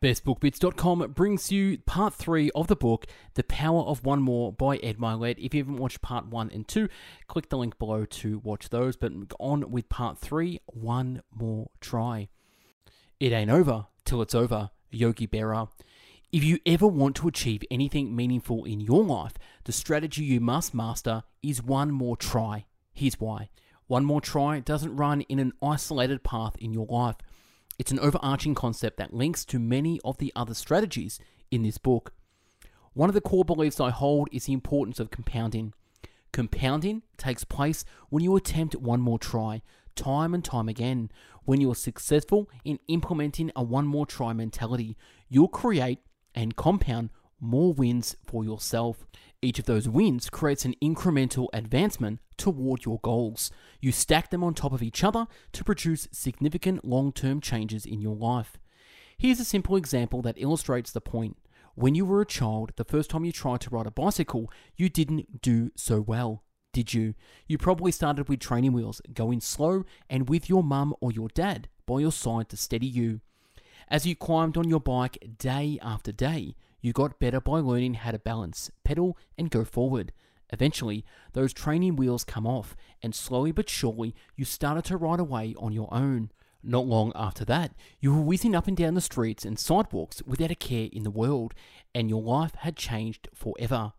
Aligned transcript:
BestBookBits.com 0.00 1.10
brings 1.12 1.50
you 1.50 1.78
part 1.78 2.14
three 2.14 2.52
of 2.54 2.68
the 2.68 2.76
book, 2.76 3.06
The 3.34 3.42
Power 3.42 3.82
of 3.82 4.04
One 4.04 4.22
More 4.22 4.52
by 4.52 4.76
Ed 4.76 4.98
Mylett. 4.98 5.38
If 5.38 5.52
you 5.52 5.60
haven't 5.62 5.78
watched 5.78 6.02
part 6.02 6.28
one 6.28 6.50
and 6.54 6.68
two, 6.68 6.88
click 7.26 7.48
the 7.48 7.58
link 7.58 7.80
below 7.80 8.04
to 8.04 8.38
watch 8.38 8.68
those. 8.68 8.96
But 8.96 9.10
on 9.40 9.72
with 9.72 9.88
part 9.88 10.16
three, 10.16 10.60
One 10.66 11.22
More 11.34 11.70
Try. 11.80 12.28
It 13.18 13.32
ain't 13.32 13.50
over 13.50 13.86
till 14.04 14.22
it's 14.22 14.36
over, 14.36 14.70
Yogi 14.92 15.26
Berra. 15.26 15.68
If 16.30 16.44
you 16.44 16.60
ever 16.64 16.86
want 16.86 17.16
to 17.16 17.26
achieve 17.26 17.64
anything 17.68 18.14
meaningful 18.14 18.66
in 18.66 18.80
your 18.80 19.02
life, 19.02 19.32
the 19.64 19.72
strategy 19.72 20.22
you 20.22 20.38
must 20.38 20.74
master 20.74 21.24
is 21.42 21.60
one 21.60 21.90
more 21.90 22.16
try. 22.16 22.66
Here's 22.94 23.18
why. 23.18 23.48
One 23.88 24.04
more 24.04 24.20
try 24.20 24.60
doesn't 24.60 24.94
run 24.94 25.22
in 25.22 25.40
an 25.40 25.54
isolated 25.60 26.22
path 26.22 26.54
in 26.60 26.72
your 26.72 26.86
life. 26.86 27.16
It's 27.78 27.92
an 27.92 28.00
overarching 28.00 28.56
concept 28.56 28.96
that 28.96 29.14
links 29.14 29.44
to 29.46 29.58
many 29.60 30.00
of 30.04 30.18
the 30.18 30.32
other 30.34 30.54
strategies 30.54 31.20
in 31.50 31.62
this 31.62 31.78
book. 31.78 32.12
One 32.92 33.08
of 33.08 33.14
the 33.14 33.20
core 33.20 33.44
beliefs 33.44 33.78
I 33.78 33.90
hold 33.90 34.28
is 34.32 34.46
the 34.46 34.52
importance 34.52 34.98
of 34.98 35.12
compounding. 35.12 35.72
Compounding 36.32 37.02
takes 37.16 37.44
place 37.44 37.84
when 38.08 38.24
you 38.24 38.34
attempt 38.34 38.74
one 38.74 39.00
more 39.00 39.18
try, 39.18 39.62
time 39.94 40.34
and 40.34 40.44
time 40.44 40.68
again. 40.68 41.10
When 41.44 41.60
you 41.60 41.70
are 41.70 41.76
successful 41.76 42.50
in 42.64 42.80
implementing 42.88 43.52
a 43.54 43.62
one 43.62 43.86
more 43.86 44.06
try 44.06 44.32
mentality, 44.32 44.96
you'll 45.28 45.48
create 45.48 46.00
and 46.34 46.56
compound 46.56 47.10
more 47.40 47.72
wins 47.72 48.16
for 48.26 48.44
yourself. 48.44 49.06
Each 49.40 49.60
of 49.60 49.66
those 49.66 49.88
wins 49.88 50.28
creates 50.30 50.64
an 50.64 50.74
incremental 50.82 51.46
advancement 51.52 52.18
toward 52.36 52.84
your 52.84 52.98
goals. 53.02 53.52
You 53.80 53.92
stack 53.92 54.30
them 54.30 54.42
on 54.42 54.54
top 54.54 54.72
of 54.72 54.82
each 54.82 55.04
other 55.04 55.26
to 55.52 55.64
produce 55.64 56.08
significant 56.10 56.84
long 56.84 57.12
term 57.12 57.40
changes 57.40 57.86
in 57.86 58.00
your 58.00 58.16
life. 58.16 58.58
Here's 59.16 59.38
a 59.38 59.44
simple 59.44 59.76
example 59.76 60.22
that 60.22 60.40
illustrates 60.40 60.90
the 60.90 61.00
point. 61.00 61.36
When 61.76 61.94
you 61.94 62.04
were 62.04 62.20
a 62.20 62.26
child, 62.26 62.72
the 62.74 62.84
first 62.84 63.10
time 63.10 63.24
you 63.24 63.30
tried 63.30 63.60
to 63.60 63.70
ride 63.70 63.86
a 63.86 63.92
bicycle, 63.92 64.50
you 64.76 64.88
didn't 64.88 65.40
do 65.40 65.70
so 65.76 66.00
well, 66.00 66.42
did 66.72 66.92
you? 66.92 67.14
You 67.46 67.58
probably 67.58 67.92
started 67.92 68.28
with 68.28 68.40
training 68.40 68.72
wheels, 68.72 69.00
going 69.12 69.40
slow, 69.40 69.84
and 70.10 70.28
with 70.28 70.48
your 70.48 70.64
mum 70.64 70.94
or 71.00 71.12
your 71.12 71.28
dad 71.28 71.68
by 71.86 72.00
your 72.00 72.10
side 72.10 72.48
to 72.48 72.56
steady 72.56 72.88
you. 72.88 73.20
As 73.88 74.04
you 74.04 74.16
climbed 74.16 74.56
on 74.56 74.68
your 74.68 74.80
bike 74.80 75.18
day 75.38 75.78
after 75.80 76.10
day, 76.10 76.56
you 76.80 76.92
got 76.92 77.18
better 77.18 77.40
by 77.40 77.58
learning 77.58 77.94
how 77.94 78.10
to 78.10 78.18
balance, 78.18 78.70
pedal, 78.84 79.16
and 79.36 79.50
go 79.50 79.64
forward. 79.64 80.12
Eventually, 80.50 81.04
those 81.32 81.52
training 81.52 81.96
wheels 81.96 82.24
come 82.24 82.46
off, 82.46 82.76
and 83.02 83.14
slowly 83.14 83.52
but 83.52 83.68
surely, 83.68 84.14
you 84.36 84.44
started 84.44 84.84
to 84.86 84.96
ride 84.96 85.20
away 85.20 85.54
on 85.58 85.72
your 85.72 85.92
own. 85.92 86.30
Not 86.62 86.86
long 86.86 87.12
after 87.14 87.44
that, 87.44 87.72
you 88.00 88.14
were 88.14 88.22
whizzing 88.22 88.54
up 88.54 88.66
and 88.66 88.76
down 88.76 88.94
the 88.94 89.00
streets 89.00 89.44
and 89.44 89.58
sidewalks 89.58 90.22
without 90.26 90.50
a 90.50 90.56
care 90.56 90.88
in 90.92 91.04
the 91.04 91.10
world, 91.10 91.54
and 91.94 92.08
your 92.08 92.22
life 92.22 92.54
had 92.56 92.76
changed 92.76 93.28
forever. 93.34 93.92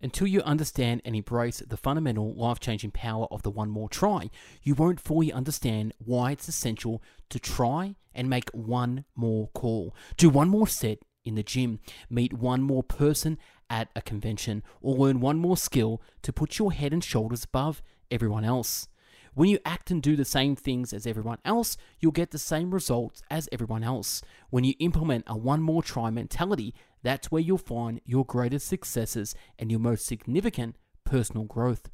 Until 0.00 0.28
you 0.28 0.40
understand 0.42 1.02
and 1.04 1.16
embrace 1.16 1.60
the 1.66 1.76
fundamental 1.76 2.32
life 2.32 2.60
changing 2.60 2.92
power 2.92 3.26
of 3.32 3.42
the 3.42 3.50
one 3.50 3.68
more 3.68 3.88
try, 3.88 4.30
you 4.62 4.74
won't 4.76 5.00
fully 5.00 5.32
understand 5.32 5.92
why 5.98 6.30
it's 6.30 6.48
essential 6.48 7.02
to 7.30 7.40
try 7.40 7.96
and 8.14 8.30
make 8.30 8.48
one 8.50 9.04
more 9.16 9.48
call. 9.54 9.94
Do 10.16 10.30
one 10.30 10.48
more 10.48 10.68
set 10.68 10.98
in 11.24 11.34
the 11.34 11.42
gym, 11.42 11.80
meet 12.08 12.32
one 12.32 12.62
more 12.62 12.82
person 12.82 13.38
at 13.70 13.90
a 13.94 14.02
convention, 14.02 14.62
or 14.80 14.96
learn 14.96 15.20
one 15.20 15.38
more 15.38 15.56
skill 15.56 16.00
to 16.22 16.32
put 16.32 16.58
your 16.58 16.72
head 16.72 16.92
and 16.92 17.04
shoulders 17.04 17.44
above 17.44 17.82
everyone 18.10 18.44
else. 18.44 18.88
When 19.34 19.48
you 19.48 19.58
act 19.64 19.90
and 19.90 20.02
do 20.02 20.16
the 20.16 20.24
same 20.24 20.56
things 20.56 20.92
as 20.92 21.06
everyone 21.06 21.38
else, 21.44 21.76
you'll 22.00 22.12
get 22.12 22.32
the 22.32 22.38
same 22.38 22.72
results 22.72 23.22
as 23.30 23.48
everyone 23.52 23.84
else. 23.84 24.20
When 24.50 24.64
you 24.64 24.74
implement 24.80 25.24
a 25.28 25.36
one 25.36 25.62
more 25.62 25.82
try 25.82 26.10
mentality, 26.10 26.74
that's 27.02 27.30
where 27.30 27.42
you'll 27.42 27.58
find 27.58 28.00
your 28.04 28.24
greatest 28.24 28.66
successes 28.66 29.34
and 29.58 29.70
your 29.70 29.78
most 29.80 30.06
significant 30.06 30.76
personal 31.04 31.44
growth. 31.44 31.88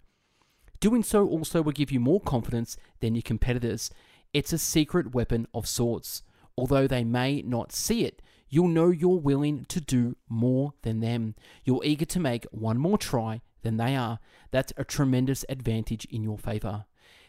Doing 0.80 1.02
so 1.02 1.26
also 1.26 1.60
will 1.60 1.72
give 1.72 1.92
you 1.92 2.00
more 2.00 2.20
confidence 2.20 2.76
than 3.00 3.14
your 3.14 3.22
competitors. 3.22 3.90
It's 4.32 4.52
a 4.52 4.58
secret 4.58 5.14
weapon 5.14 5.46
of 5.52 5.68
sorts. 5.68 6.22
Although 6.56 6.86
they 6.86 7.04
may 7.04 7.42
not 7.42 7.72
see 7.72 8.04
it, 8.04 8.22
you'll 8.54 8.68
know 8.68 8.90
you're 8.90 9.18
willing 9.18 9.64
to 9.64 9.80
do 9.80 10.16
more 10.28 10.74
than 10.82 11.00
them. 11.00 11.34
You're 11.64 11.84
eager 11.84 12.04
to 12.04 12.20
make 12.20 12.46
one 12.52 12.78
more 12.78 12.96
try 12.96 13.40
than 13.62 13.78
they 13.78 13.96
are. 13.96 14.20
That's 14.52 14.72
a 14.76 14.84
tremendous 14.84 15.44
advantage 15.48 16.04
in 16.04 16.22
your 16.22 16.38
favor. 16.38 16.84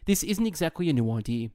This 0.06 0.22
isn't 0.22 0.46
exactly 0.46 0.88
a 0.88 0.94
new 0.94 1.12
idea. 1.12 1.50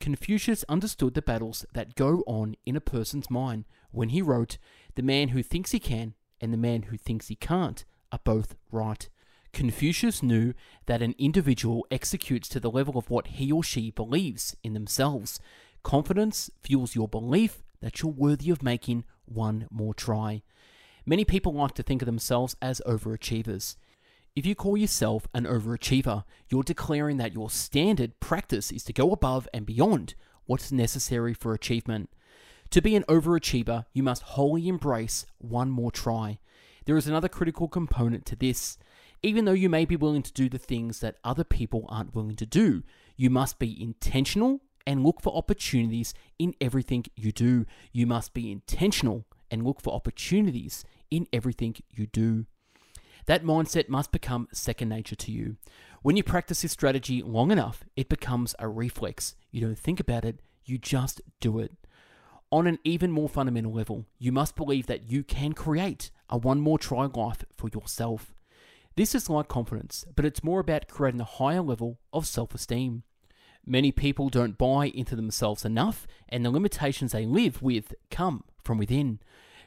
Confucius 0.00 0.64
understood 0.68 1.14
the 1.14 1.22
battles 1.22 1.64
that 1.74 1.94
go 1.94 2.24
on 2.26 2.56
in 2.66 2.74
a 2.74 2.80
person's 2.80 3.30
mind 3.30 3.66
when 3.92 4.08
he 4.08 4.20
wrote, 4.20 4.58
The 4.96 5.02
man 5.02 5.28
who 5.28 5.44
thinks 5.44 5.70
he 5.70 5.78
can 5.78 6.14
and 6.40 6.52
the 6.52 6.58
man 6.58 6.82
who 6.82 6.96
thinks 6.96 7.28
he 7.28 7.36
can't 7.36 7.84
are 8.10 8.20
both 8.24 8.56
right. 8.72 9.08
Confucius 9.52 10.24
knew 10.24 10.54
that 10.86 11.02
an 11.02 11.14
individual 11.18 11.86
executes 11.88 12.48
to 12.48 12.58
the 12.58 12.70
level 12.70 12.98
of 12.98 13.08
what 13.08 13.28
he 13.28 13.52
or 13.52 13.62
she 13.62 13.92
believes 13.92 14.56
in 14.64 14.74
themselves. 14.74 15.38
Confidence 15.84 16.50
fuels 16.60 16.96
your 16.96 17.06
belief 17.06 17.62
that 17.84 18.00
you're 18.00 18.10
worthy 18.10 18.48
of 18.48 18.62
making 18.62 19.04
one 19.26 19.68
more 19.70 19.92
try. 19.92 20.42
Many 21.04 21.22
people 21.26 21.52
like 21.52 21.74
to 21.74 21.82
think 21.82 22.00
of 22.00 22.06
themselves 22.06 22.56
as 22.62 22.80
overachievers. 22.86 23.76
If 24.34 24.46
you 24.46 24.54
call 24.54 24.78
yourself 24.78 25.28
an 25.34 25.44
overachiever, 25.44 26.24
you're 26.48 26.62
declaring 26.62 27.18
that 27.18 27.34
your 27.34 27.50
standard 27.50 28.18
practice 28.20 28.72
is 28.72 28.84
to 28.84 28.94
go 28.94 29.12
above 29.12 29.46
and 29.52 29.66
beyond 29.66 30.14
what's 30.46 30.72
necessary 30.72 31.34
for 31.34 31.52
achievement. 31.52 32.08
To 32.70 32.80
be 32.80 32.96
an 32.96 33.04
overachiever, 33.06 33.84
you 33.92 34.02
must 34.02 34.22
wholly 34.22 34.66
embrace 34.66 35.26
one 35.36 35.68
more 35.68 35.92
try. 35.92 36.38
There 36.86 36.96
is 36.96 37.06
another 37.06 37.28
critical 37.28 37.68
component 37.68 38.24
to 38.26 38.36
this. 38.36 38.78
Even 39.22 39.44
though 39.44 39.52
you 39.52 39.68
may 39.68 39.84
be 39.84 39.94
willing 39.94 40.22
to 40.22 40.32
do 40.32 40.48
the 40.48 40.56
things 40.56 41.00
that 41.00 41.18
other 41.22 41.44
people 41.44 41.84
aren't 41.90 42.14
willing 42.14 42.36
to 42.36 42.46
do, 42.46 42.82
you 43.14 43.28
must 43.28 43.58
be 43.58 43.80
intentional 43.80 44.62
and 44.86 45.04
look 45.04 45.20
for 45.20 45.34
opportunities 45.36 46.14
in 46.38 46.54
everything 46.60 47.04
you 47.16 47.32
do. 47.32 47.66
You 47.92 48.06
must 48.06 48.34
be 48.34 48.50
intentional 48.50 49.24
and 49.50 49.64
look 49.64 49.80
for 49.80 49.94
opportunities 49.94 50.84
in 51.10 51.26
everything 51.32 51.76
you 51.90 52.06
do. 52.06 52.46
That 53.26 53.44
mindset 53.44 53.88
must 53.88 54.12
become 54.12 54.48
second 54.52 54.90
nature 54.90 55.16
to 55.16 55.32
you. 55.32 55.56
When 56.02 56.16
you 56.16 56.22
practice 56.22 56.62
this 56.62 56.72
strategy 56.72 57.22
long 57.22 57.50
enough, 57.50 57.84
it 57.96 58.08
becomes 58.08 58.54
a 58.58 58.68
reflex. 58.68 59.34
You 59.50 59.62
don't 59.62 59.78
think 59.78 59.98
about 60.00 60.24
it, 60.24 60.40
you 60.64 60.76
just 60.76 61.22
do 61.40 61.58
it. 61.58 61.72
On 62.52 62.66
an 62.66 62.78
even 62.84 63.10
more 63.10 63.28
fundamental 63.28 63.72
level, 63.72 64.04
you 64.18 64.30
must 64.30 64.56
believe 64.56 64.86
that 64.86 65.10
you 65.10 65.24
can 65.24 65.54
create 65.54 66.10
a 66.28 66.36
one 66.36 66.60
more 66.60 66.78
try 66.78 67.06
life 67.06 67.44
for 67.56 67.68
yourself. 67.72 68.34
This 68.96 69.14
is 69.14 69.30
like 69.30 69.48
confidence, 69.48 70.04
but 70.14 70.24
it's 70.24 70.44
more 70.44 70.60
about 70.60 70.88
creating 70.88 71.20
a 71.20 71.24
higher 71.24 71.62
level 71.62 71.98
of 72.12 72.26
self 72.26 72.54
esteem. 72.54 73.02
Many 73.66 73.92
people 73.92 74.28
don't 74.28 74.58
buy 74.58 74.86
into 74.86 75.16
themselves 75.16 75.64
enough, 75.64 76.06
and 76.28 76.44
the 76.44 76.50
limitations 76.50 77.12
they 77.12 77.24
live 77.24 77.62
with 77.62 77.94
come 78.10 78.44
from 78.62 78.78
within. 78.78 79.20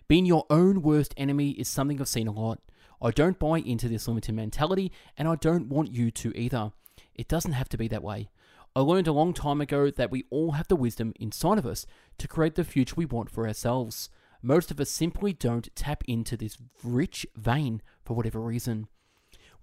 Being 0.08 0.26
your 0.26 0.46
own 0.50 0.82
worst 0.82 1.14
enemy 1.18 1.52
is 1.52 1.68
something 1.68 2.00
I've 2.00 2.08
seen 2.08 2.28
a 2.28 2.32
lot. 2.32 2.60
I 3.02 3.12
don't 3.12 3.40
buy 3.40 3.60
into 3.60 3.88
this 3.88 4.08
limited 4.08 4.36
mentality, 4.36 4.92
and 5.18 5.28
I 5.28 5.36
don't 5.36 5.68
want 5.68 5.92
you 5.92 6.12
to 6.12 6.38
either. 6.38 6.72
It 7.16 7.28
doesn't 7.28 7.54
have 7.54 7.70
to 7.70 7.78
be 7.78 7.88
that 7.88 8.04
way. 8.04 8.30
I 8.76 8.82
learned 8.82 9.08
a 9.08 9.12
long 9.12 9.34
time 9.34 9.62
ago 9.62 9.90
that 9.90 10.12
we 10.12 10.26
all 10.30 10.52
have 10.52 10.68
the 10.68 10.76
wisdom 10.76 11.14
inside 11.20 11.58
of 11.58 11.66
us 11.66 11.88
to 12.20 12.28
create 12.28 12.56
the 12.56 12.64
future 12.64 12.94
we 12.96 13.06
want 13.06 13.32
for 13.32 13.48
ourselves. 13.48 14.10
Most 14.44 14.70
of 14.70 14.80
us 14.80 14.92
simply 14.92 15.34
don't 15.34 15.76
tap 15.76 16.04
into 16.08 16.38
this 16.38 16.58
rich 16.84 17.26
vein 17.36 17.82
for 18.06 18.14
whatever 18.14 18.40
reason. 18.40 18.88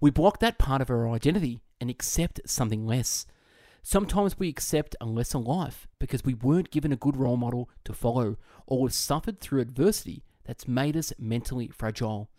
We 0.01 0.11
block 0.11 0.39
that 0.39 0.57
part 0.57 0.81
of 0.81 0.89
our 0.89 1.09
identity 1.09 1.61
and 1.79 1.89
accept 1.89 2.41
something 2.45 2.85
less. 2.85 3.25
Sometimes 3.87 4.39
we 4.39 4.49
accept 4.49 4.95
a 4.99 5.05
lesser 5.05 5.37
life 5.37 5.87
because 5.99 6.23
we 6.23 6.33
weren't 6.33 6.71
given 6.71 6.91
a 6.91 6.95
good 6.95 7.15
role 7.15 7.37
model 7.37 7.69
to 7.83 7.93
follow 7.93 8.35
or 8.65 8.81
we've 8.81 8.91
suffered 8.91 9.39
through 9.39 9.61
adversity 9.61 10.23
that's 10.43 10.67
made 10.67 10.97
us 10.97 11.13
mentally 11.19 11.67
fragile. 11.67 12.31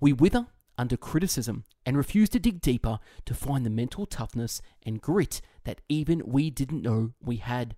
We 0.00 0.12
wither 0.12 0.48
under 0.76 0.96
criticism 0.96 1.62
and 1.86 1.96
refuse 1.96 2.28
to 2.30 2.40
dig 2.40 2.60
deeper 2.60 2.98
to 3.26 3.34
find 3.34 3.64
the 3.64 3.70
mental 3.70 4.04
toughness 4.04 4.60
and 4.84 5.00
grit 5.00 5.40
that 5.62 5.80
even 5.88 6.22
we 6.26 6.50
didn't 6.50 6.82
know 6.82 7.12
we 7.22 7.36
had. 7.36 7.76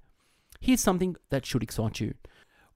Here's 0.58 0.80
something 0.80 1.16
that 1.28 1.44
should 1.44 1.62
excite 1.62 2.00
you. 2.00 2.14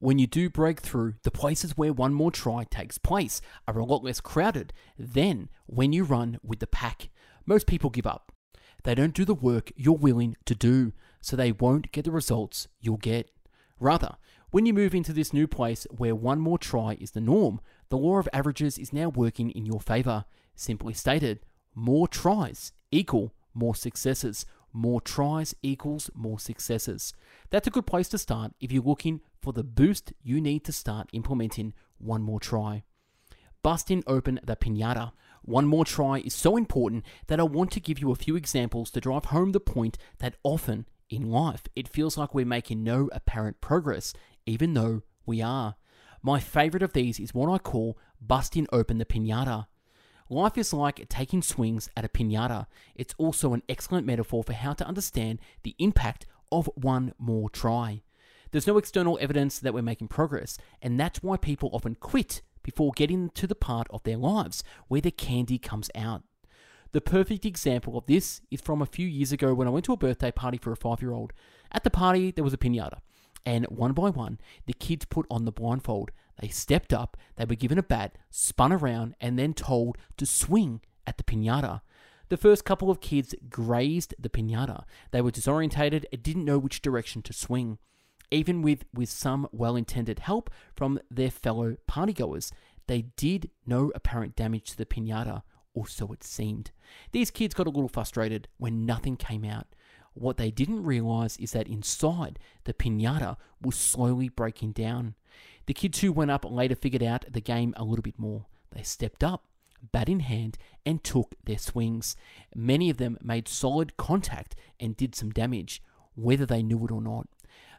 When 0.01 0.19
you 0.19 0.27
do 0.27 0.51
break 0.51 0.81
through, 0.81 1.15
the 1.23 1.31
places 1.31 1.79
where 1.79 1.95
one 1.95 2.13
more 2.13 2.31
try 2.31 2.65
takes 2.65 2.99
place 2.99 3.41
are 3.67 3.79
a 3.79 3.87
lot 3.87 4.05
less 4.05 4.21
crowded 4.21 4.75
than 4.99 5.49
when 5.65 5.95
you 5.95 6.05
run 6.05 6.39
with 6.43 6.59
the 6.59 6.67
pack. 6.67 7.09
Most 7.47 7.67
people 7.67 7.89
give 7.89 8.07
up. 8.07 8.33
They 8.87 8.95
don't 8.95 9.15
do 9.15 9.25
the 9.25 9.35
work 9.35 9.73
you're 9.75 9.97
willing 9.97 10.37
to 10.45 10.55
do, 10.55 10.93
so 11.21 11.35
they 11.35 11.51
won't 11.51 11.91
get 11.91 12.05
the 12.05 12.13
results 12.13 12.69
you'll 12.81 12.99
get. 12.99 13.33
Rather, 13.81 14.15
when 14.53 14.65
you 14.65 14.73
move 14.73 14.95
into 14.95 15.13
this 15.13 15.33
new 15.33 15.49
place 15.49 15.89
where 15.91 16.15
one 16.15 16.39
more 16.39 16.57
try 16.57 16.97
is 17.01 17.11
the 17.11 17.21
norm, 17.21 17.61
the 17.89 17.99
law 17.99 18.19
of 18.19 18.29
averages 18.33 18.79
is 18.79 18.93
now 18.93 19.09
working 19.09 19.51
in 19.51 19.67
your 19.67 19.81
favor. 19.81 20.25
Simply 20.55 20.95
stated, 20.95 21.41
more 21.75 22.07
tries 22.07 22.71
equal 22.93 23.35
more 23.53 23.75
successes. 23.75 24.47
more 24.73 25.01
tries 25.01 25.53
equals 25.63 26.09
more 26.15 26.39
successes. 26.39 27.13
That's 27.51 27.67
a 27.67 27.71
good 27.71 27.87
place 27.87 28.09
to 28.11 28.19
start 28.19 28.53
if 28.61 28.71
you're 28.71 28.83
looking 28.85 29.21
for 29.41 29.53
the 29.53 29.65
boost 29.65 30.13
you 30.23 30.41
need 30.41 30.65
to 30.65 30.73
start 30.73 31.11
implementing 31.13 31.73
one 31.99 32.23
more 32.23 32.39
try. 32.39 32.85
Busting 33.63 34.05
open 34.07 34.39
the 34.45 34.55
pinata. 34.55 35.11
One 35.47 35.67
more 35.67 35.85
try 35.85 36.19
is 36.19 36.35
so 36.35 36.57
important 36.57 37.05
that 37.29 37.39
I 37.39 37.45
want 37.45 37.71
to 37.73 37.81
give 37.81 38.01
you 38.01 38.11
a 38.11 38.17
few 38.17 38.35
examples 38.35 38.91
to 38.91 39.01
drive 39.01 39.27
home 39.27 39.53
the 39.53 39.61
point 39.61 39.97
that 40.19 40.35
often 40.43 40.87
in 41.09 41.31
life 41.31 41.63
it 41.77 41.89
feels 41.89 42.19
like 42.19 42.35
we're 42.35 42.45
making 42.45 42.83
no 42.83 43.09
apparent 43.13 43.61
progress, 43.61 44.13
even 44.45 44.75
though 44.75 45.03
we 45.25 45.41
are. 45.41 45.77
My 46.21 46.41
favorite 46.41 46.83
of 46.83 46.95
these 46.95 47.21
is 47.21 47.33
what 47.33 47.49
I 47.49 47.59
call 47.59 47.97
busting 48.21 48.67
open 48.73 48.99
the 48.99 49.05
pinata. 49.05 49.67
Life 50.29 50.59
is 50.59 50.73
like 50.73 51.09
taking 51.09 51.43
swings 51.43 51.89
at 51.97 52.05
a 52.05 52.09
pinata. 52.09 52.67
It's 52.97 53.15
also 53.17 53.55
an 53.55 53.63
excellent 53.69 54.05
metaphor 54.05 54.43
for 54.43 54.53
how 54.53 54.73
to 54.73 54.87
understand 54.87 55.39
the 55.63 55.77
impact 55.79 56.27
of 56.51 56.69
one 56.75 57.15
more 57.21 57.49
try. 57.49 58.03
There's 58.51 58.67
no 58.67 58.79
external 58.79 59.17
evidence 59.21 59.61
that 59.61 59.75
we're 59.75 59.83
making 59.83 60.09
progress, 60.09 60.59
and 60.83 60.99
that's 60.99 61.23
why 61.23 61.37
people 61.37 61.71
often 61.73 61.95
quit 61.95 62.43
before 62.67 62.91
getting 62.97 63.31
to 63.31 63.47
the 63.47 63.55
part 63.55 63.87
of 63.91 64.03
their 64.03 64.17
lives 64.17 64.65
where 64.89 65.01
the 65.01 65.13
candy 65.13 65.57
comes 65.57 65.89
out. 65.95 66.25
The 66.91 67.01
perfect 67.01 67.45
example 67.45 67.97
of 67.97 68.07
this 68.07 68.41
is 68.51 68.61
from 68.61 68.83
a 68.83 68.87
few 68.87 69.07
years 69.07 69.31
ago 69.31 69.55
when 69.55 69.69
I 69.69 69.71
went 69.71 69.85
to 69.85 69.93
a 69.93 69.97
birthday 69.97 70.33
party 70.33 70.59
for 70.59 70.73
a 70.73 70.77
five 70.77 71.01
year 71.01 71.13
old. 71.13 71.33
At 71.71 71.85
the 71.85 71.91
party, 71.91 72.33
there 72.33 72.43
was 72.43 72.55
a 72.55 72.59
pinata, 72.59 72.99
and 73.45 73.67
one 73.67 73.93
by 73.93 74.11
one, 74.11 74.41
the 74.67 74.73
kids 74.73 75.05
put 75.05 75.27
on 75.31 75.45
the 75.45 75.53
blindfold. 75.53 76.11
They 76.41 76.49
stepped 76.49 76.93
up, 76.93 77.17
they 77.37 77.45
were 77.45 77.55
given 77.55 77.79
a 77.79 77.85
bat, 77.85 78.19
spun 78.31 78.73
around, 78.73 79.15
and 79.21 79.39
then 79.39 79.55
told 79.55 79.97
to 80.17 80.27
swing 80.27 80.81
at 81.07 81.19
the 81.19 81.25
pinata. 81.25 81.83
The 82.31 82.37
first 82.37 82.65
couple 82.65 82.91
of 82.91 83.01
kids 83.01 83.33
grazed 83.49 84.13
the 84.19 84.29
pinata. 84.29 84.83
They 85.13 85.21
were 85.21 85.31
disorientated 85.31 86.05
and 86.13 86.21
didn't 86.21 86.45
know 86.45 86.59
which 86.59 86.83
direction 86.83 87.23
to 87.23 87.33
swing. 87.33 87.79
Even 88.31 88.63
with, 88.63 88.85
with 88.93 89.09
some 89.09 89.49
well 89.53 89.77
intended 89.77 90.21
help 90.21 90.51
from 90.75 90.99
their 91.11 91.31
fellow 91.31 91.77
partygoers, 91.89 92.51
they 92.87 93.03
did 93.17 93.51
no 93.67 93.93
apparent 93.95 94.37
damage 94.37 94.71
to 94.71 94.77
the 94.77 94.87
pinata, 94.87 95.43
or 95.75 95.87
so 95.87 96.13
it 96.13 96.25
seemed. 96.25 96.71
These 97.13 97.31
kids 97.31 97.55
got 97.55 97.67
a 97.67 97.71
little 97.71 97.89
frustrated 97.89 98.49
when 98.59 98.87
nothing 98.87 99.17
came 99.17 99.45
out. 99.45 99.67
What 100.15 100.39
they 100.39 100.51
didn't 100.51 100.85
realize 100.85 101.37
is 101.37 101.53
that 101.53 101.69
inside, 101.69 102.39
the 102.65 102.73
pinata 102.73 103.37
was 103.61 103.77
slowly 103.77 104.29
breaking 104.29 104.73
down. 104.73 105.15
The 105.67 105.75
kids 105.75 106.01
who 106.01 106.13
went 106.13 106.31
up 106.31 106.51
later 106.51 106.75
figured 106.75 107.03
out 107.03 107.27
the 107.31 107.41
game 107.41 107.75
a 107.77 107.85
little 107.85 108.03
bit 108.03 108.19
more. 108.19 108.47
They 108.73 108.83
stepped 108.83 109.23
up, 109.23 109.45
bat 109.93 110.09
in 110.09 110.21
hand, 110.21 110.57
and 110.87 111.05
took 111.05 111.35
their 111.45 111.59
swings. 111.59 112.17
Many 112.55 112.89
of 112.89 112.97
them 112.97 113.19
made 113.23 113.47
solid 113.47 113.97
contact 113.97 114.55
and 114.81 114.97
did 114.97 115.15
some 115.15 115.31
damage, 115.31 115.83
whether 116.15 116.47
they 116.47 116.63
knew 116.63 116.85
it 116.85 116.91
or 116.91 117.03
not 117.03 117.29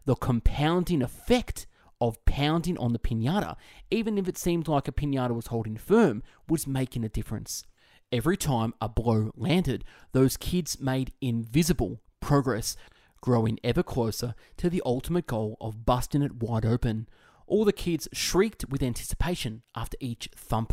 the 0.08 0.16
compounding 0.16 1.02
effect 1.02 1.68
of 2.00 2.24
pounding 2.24 2.78
on 2.78 2.94
the 2.94 3.00
pinata, 3.00 3.58
even 3.92 4.18
if 4.18 4.28
it 4.28 4.38
seemed 4.38 4.68
like 4.68 4.88
a 4.88 4.92
pinata 4.92 5.36
was 5.36 5.48
holding 5.48 5.76
firm, 5.76 6.24
was 6.48 6.66
making 6.66 7.04
a 7.04 7.10
difference. 7.10 7.66
Every 8.10 8.38
time 8.38 8.74
a 8.80 8.88
blow 8.88 9.32
landed, 9.36 9.84
those 10.14 10.38
kids 10.38 10.80
made 10.80 11.12
invisible 11.20 12.00
progress, 12.22 12.78
growing 13.20 13.60
ever 13.66 13.84
closer 13.84 14.34
to 14.56 14.70
the 14.70 14.82
ultimate 14.86 15.28
goal 15.28 15.58
of 15.60 15.86
busting 15.86 16.22
it 16.22 16.42
wide 16.42 16.66
open. 16.66 17.10
All 17.46 17.66
the 17.66 17.74
kids 17.74 18.08
shrieked 18.14 18.64
with 18.70 18.82
anticipation 18.82 19.64
after 19.76 19.98
each 20.00 20.30
thump. 20.34 20.72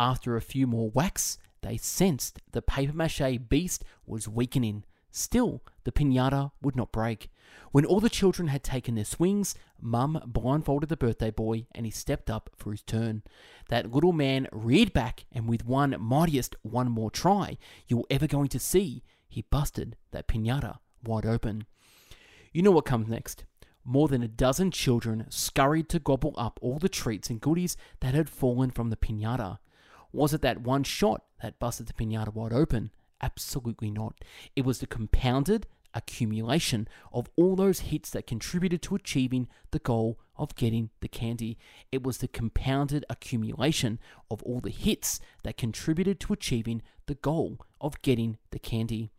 After 0.00 0.36
a 0.36 0.42
few 0.42 0.66
more 0.66 0.90
whacks, 0.90 1.38
they 1.62 1.76
sensed 1.76 2.40
the 2.50 2.60
paper 2.60 2.92
mache 2.92 3.38
beast 3.48 3.84
was 4.04 4.26
weakening. 4.26 4.82
Still, 5.12 5.62
the 5.84 5.92
pinata 5.92 6.50
would 6.60 6.74
not 6.74 6.90
break. 6.90 7.30
When 7.72 7.84
all 7.84 8.00
the 8.00 8.08
children 8.08 8.48
had 8.48 8.62
taken 8.62 8.94
their 8.94 9.04
swings, 9.04 9.54
Mum 9.80 10.20
blindfolded 10.26 10.88
the 10.88 10.96
birthday 10.96 11.30
boy 11.30 11.66
and 11.74 11.84
he 11.86 11.90
stepped 11.90 12.30
up 12.30 12.50
for 12.56 12.70
his 12.70 12.82
turn. 12.82 13.22
That 13.68 13.92
little 13.92 14.12
man 14.12 14.48
reared 14.52 14.92
back 14.92 15.24
and 15.32 15.48
with 15.48 15.66
one 15.66 15.96
mightiest 15.98 16.54
one 16.62 16.90
more 16.90 17.10
try 17.10 17.58
you're 17.88 18.04
ever 18.10 18.26
going 18.26 18.48
to 18.48 18.58
see, 18.58 19.02
he 19.28 19.42
busted 19.42 19.96
that 20.12 20.28
pinata 20.28 20.78
wide 21.02 21.26
open. 21.26 21.66
You 22.52 22.62
know 22.62 22.70
what 22.70 22.84
comes 22.84 23.08
next. 23.08 23.44
More 23.84 24.08
than 24.08 24.22
a 24.22 24.28
dozen 24.28 24.70
children 24.70 25.26
scurried 25.28 25.88
to 25.90 25.98
gobble 25.98 26.34
up 26.38 26.58
all 26.62 26.78
the 26.78 26.88
treats 26.88 27.28
and 27.28 27.40
goodies 27.40 27.76
that 28.00 28.14
had 28.14 28.30
fallen 28.30 28.70
from 28.70 28.90
the 28.90 28.96
pinata. 28.96 29.58
Was 30.12 30.32
it 30.32 30.42
that 30.42 30.60
one 30.60 30.84
shot 30.84 31.24
that 31.42 31.58
busted 31.58 31.88
the 31.88 31.92
pinata 31.92 32.32
wide 32.32 32.52
open? 32.52 32.92
Absolutely 33.20 33.90
not. 33.90 34.14
It 34.54 34.64
was 34.64 34.78
the 34.78 34.86
compounded 34.86 35.66
accumulation 35.94 36.88
of 37.12 37.28
all 37.36 37.56
those 37.56 37.80
hits 37.80 38.10
that 38.10 38.26
contributed 38.26 38.82
to 38.82 38.94
achieving 38.94 39.48
the 39.70 39.78
goal 39.78 40.18
of 40.36 40.54
getting 40.56 40.90
the 41.00 41.08
candy. 41.08 41.56
It 41.92 42.02
was 42.02 42.18
the 42.18 42.28
compounded 42.28 43.04
accumulation 43.08 43.98
of 44.30 44.42
all 44.42 44.60
the 44.60 44.70
hits 44.70 45.20
that 45.42 45.56
contributed 45.56 46.20
to 46.20 46.32
achieving 46.32 46.82
the 47.06 47.14
goal 47.14 47.58
of 47.80 48.00
getting 48.02 48.38
the 48.50 48.58
candy. 48.58 49.12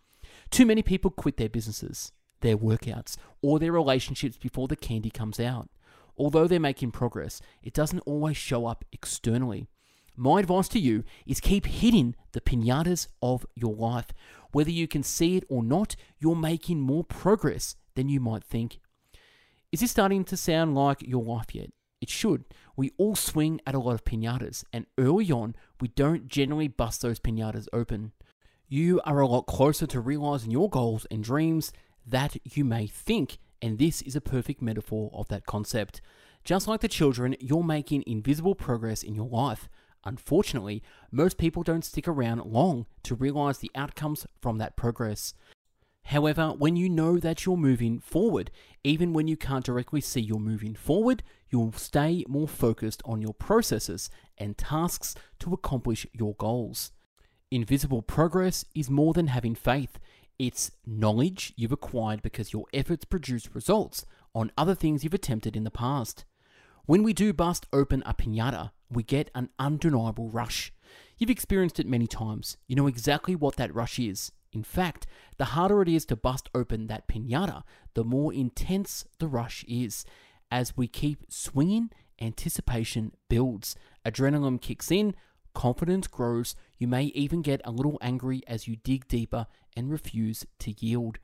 Too 0.49 0.65
many 0.65 0.81
people 0.81 1.11
quit 1.11 1.37
their 1.37 1.49
businesses, 1.49 2.11
their 2.41 2.57
workouts, 2.57 3.17
or 3.41 3.59
their 3.59 3.71
relationships 3.71 4.37
before 4.37 4.67
the 4.67 4.75
candy 4.75 5.09
comes 5.09 5.39
out. 5.39 5.69
Although 6.17 6.47
they're 6.47 6.59
making 6.59 6.91
progress, 6.91 7.41
it 7.61 7.73
doesn't 7.73 7.99
always 7.99 8.37
show 8.37 8.65
up 8.65 8.85
externally. 8.91 9.67
My 10.15 10.39
advice 10.39 10.67
to 10.69 10.79
you 10.79 11.03
is 11.25 11.39
keep 11.39 11.65
hitting 11.65 12.15
the 12.31 12.41
pinatas 12.41 13.07
of 13.21 13.45
your 13.55 13.75
life. 13.75 14.07
Whether 14.51 14.71
you 14.71 14.87
can 14.87 15.03
see 15.03 15.35
it 15.35 15.43
or 15.49 15.63
not, 15.63 15.95
you're 16.19 16.35
making 16.35 16.79
more 16.79 17.03
progress 17.03 17.75
than 17.95 18.07
you 18.07 18.19
might 18.19 18.43
think. 18.43 18.79
Is 19.71 19.81
this 19.81 19.91
starting 19.91 20.23
to 20.25 20.37
sound 20.37 20.75
like 20.75 21.01
your 21.01 21.23
life 21.23 21.53
yet? 21.53 21.71
It 21.99 22.09
should. 22.09 22.45
We 22.77 22.91
all 22.97 23.15
swing 23.15 23.59
at 23.65 23.75
a 23.75 23.79
lot 23.79 23.93
of 23.93 24.05
pinatas, 24.05 24.63
and 24.71 24.85
early 24.97 25.31
on, 25.31 25.55
we 25.81 25.89
don't 25.89 26.27
generally 26.27 26.67
bust 26.67 27.01
those 27.01 27.19
pinatas 27.19 27.67
open. 27.73 28.11
You 28.67 29.01
are 29.05 29.19
a 29.19 29.27
lot 29.27 29.47
closer 29.47 29.87
to 29.87 29.99
realizing 29.99 30.51
your 30.51 30.69
goals 30.69 31.05
and 31.11 31.23
dreams 31.23 31.73
that 32.05 32.37
you 32.43 32.63
may 32.63 32.87
think, 32.87 33.37
and 33.61 33.79
this 33.79 34.01
is 34.01 34.15
a 34.15 34.21
perfect 34.21 34.61
metaphor 34.61 35.09
of 35.13 35.27
that 35.29 35.45
concept. 35.45 35.99
Just 36.43 36.67
like 36.67 36.81
the 36.81 36.87
children, 36.87 37.35
you're 37.39 37.63
making 37.63 38.03
invisible 38.05 38.55
progress 38.55 39.03
in 39.03 39.15
your 39.15 39.27
life. 39.27 39.67
Unfortunately, 40.05 40.83
most 41.11 41.37
people 41.37 41.63
don't 41.63 41.83
stick 41.83 42.07
around 42.07 42.45
long 42.45 42.85
to 43.03 43.15
realize 43.15 43.57
the 43.57 43.71
outcomes 43.73 44.27
from 44.41 44.57
that 44.59 44.75
progress. 44.75 45.33
However, 46.09 46.49
when 46.49 46.75
you 46.75 46.87
know 46.87 47.17
that 47.17 47.45
you're 47.45 47.57
moving 47.57 47.99
forward, 47.99 48.51
even 48.83 49.11
when 49.11 49.27
you 49.27 49.35
can't 49.35 49.65
directly 49.65 50.01
see 50.01 50.21
you're 50.21 50.39
moving 50.39 50.75
forward, 50.75 51.23
you'll 51.49 51.71
stay 51.71 52.23
more 52.27 52.47
focused 52.47 53.01
on 53.05 53.23
your 53.23 53.33
processes 53.33 54.11
and 54.37 54.55
tasks 54.55 55.15
to 55.39 55.53
accomplish 55.53 56.05
your 56.13 56.35
goals. 56.35 56.91
Invisible 57.49 58.03
progress 58.03 58.65
is 58.75 58.89
more 58.89 59.13
than 59.13 59.27
having 59.27 59.55
faith. 59.55 59.97
It's 60.37 60.69
knowledge 60.85 61.53
you've 61.55 61.71
acquired 61.71 62.21
because 62.21 62.53
your 62.53 62.65
efforts 62.71 63.05
produce 63.05 63.55
results 63.55 64.05
on 64.35 64.51
other 64.55 64.75
things 64.75 65.03
you've 65.03 65.13
attempted 65.13 65.55
in 65.55 65.63
the 65.63 65.71
past. 65.71 66.25
When 66.85 67.01
we 67.01 67.13
do 67.13 67.33
bust 67.33 67.65
open 67.73 68.03
a 68.05 68.13
pinata, 68.13 68.71
we 68.89 69.03
get 69.03 69.31
an 69.35 69.49
undeniable 69.59 70.29
rush. 70.29 70.71
You've 71.17 71.29
experienced 71.29 71.79
it 71.79 71.87
many 71.87 72.07
times. 72.07 72.57
You 72.67 72.75
know 72.75 72.87
exactly 72.87 73.35
what 73.35 73.55
that 73.55 73.73
rush 73.73 73.99
is. 73.99 74.31
In 74.51 74.63
fact, 74.63 75.05
the 75.37 75.45
harder 75.45 75.81
it 75.81 75.89
is 75.89 76.05
to 76.05 76.15
bust 76.15 76.49
open 76.55 76.87
that 76.87 77.07
pinata, 77.07 77.63
the 77.93 78.03
more 78.03 78.33
intense 78.33 79.05
the 79.19 79.27
rush 79.27 79.65
is. 79.67 80.05
As 80.49 80.77
we 80.77 80.87
keep 80.87 81.25
swinging, 81.29 81.89
anticipation 82.21 83.11
builds, 83.29 83.75
adrenaline 84.05 84.61
kicks 84.61 84.91
in, 84.91 85.15
confidence 85.53 86.07
grows. 86.07 86.55
You 86.77 86.87
may 86.87 87.05
even 87.05 87.41
get 87.41 87.61
a 87.65 87.71
little 87.71 87.97
angry 88.01 88.43
as 88.47 88.67
you 88.67 88.77
dig 88.77 89.07
deeper 89.07 89.47
and 89.75 89.91
refuse 89.91 90.45
to 90.59 90.73
yield. 90.79 91.19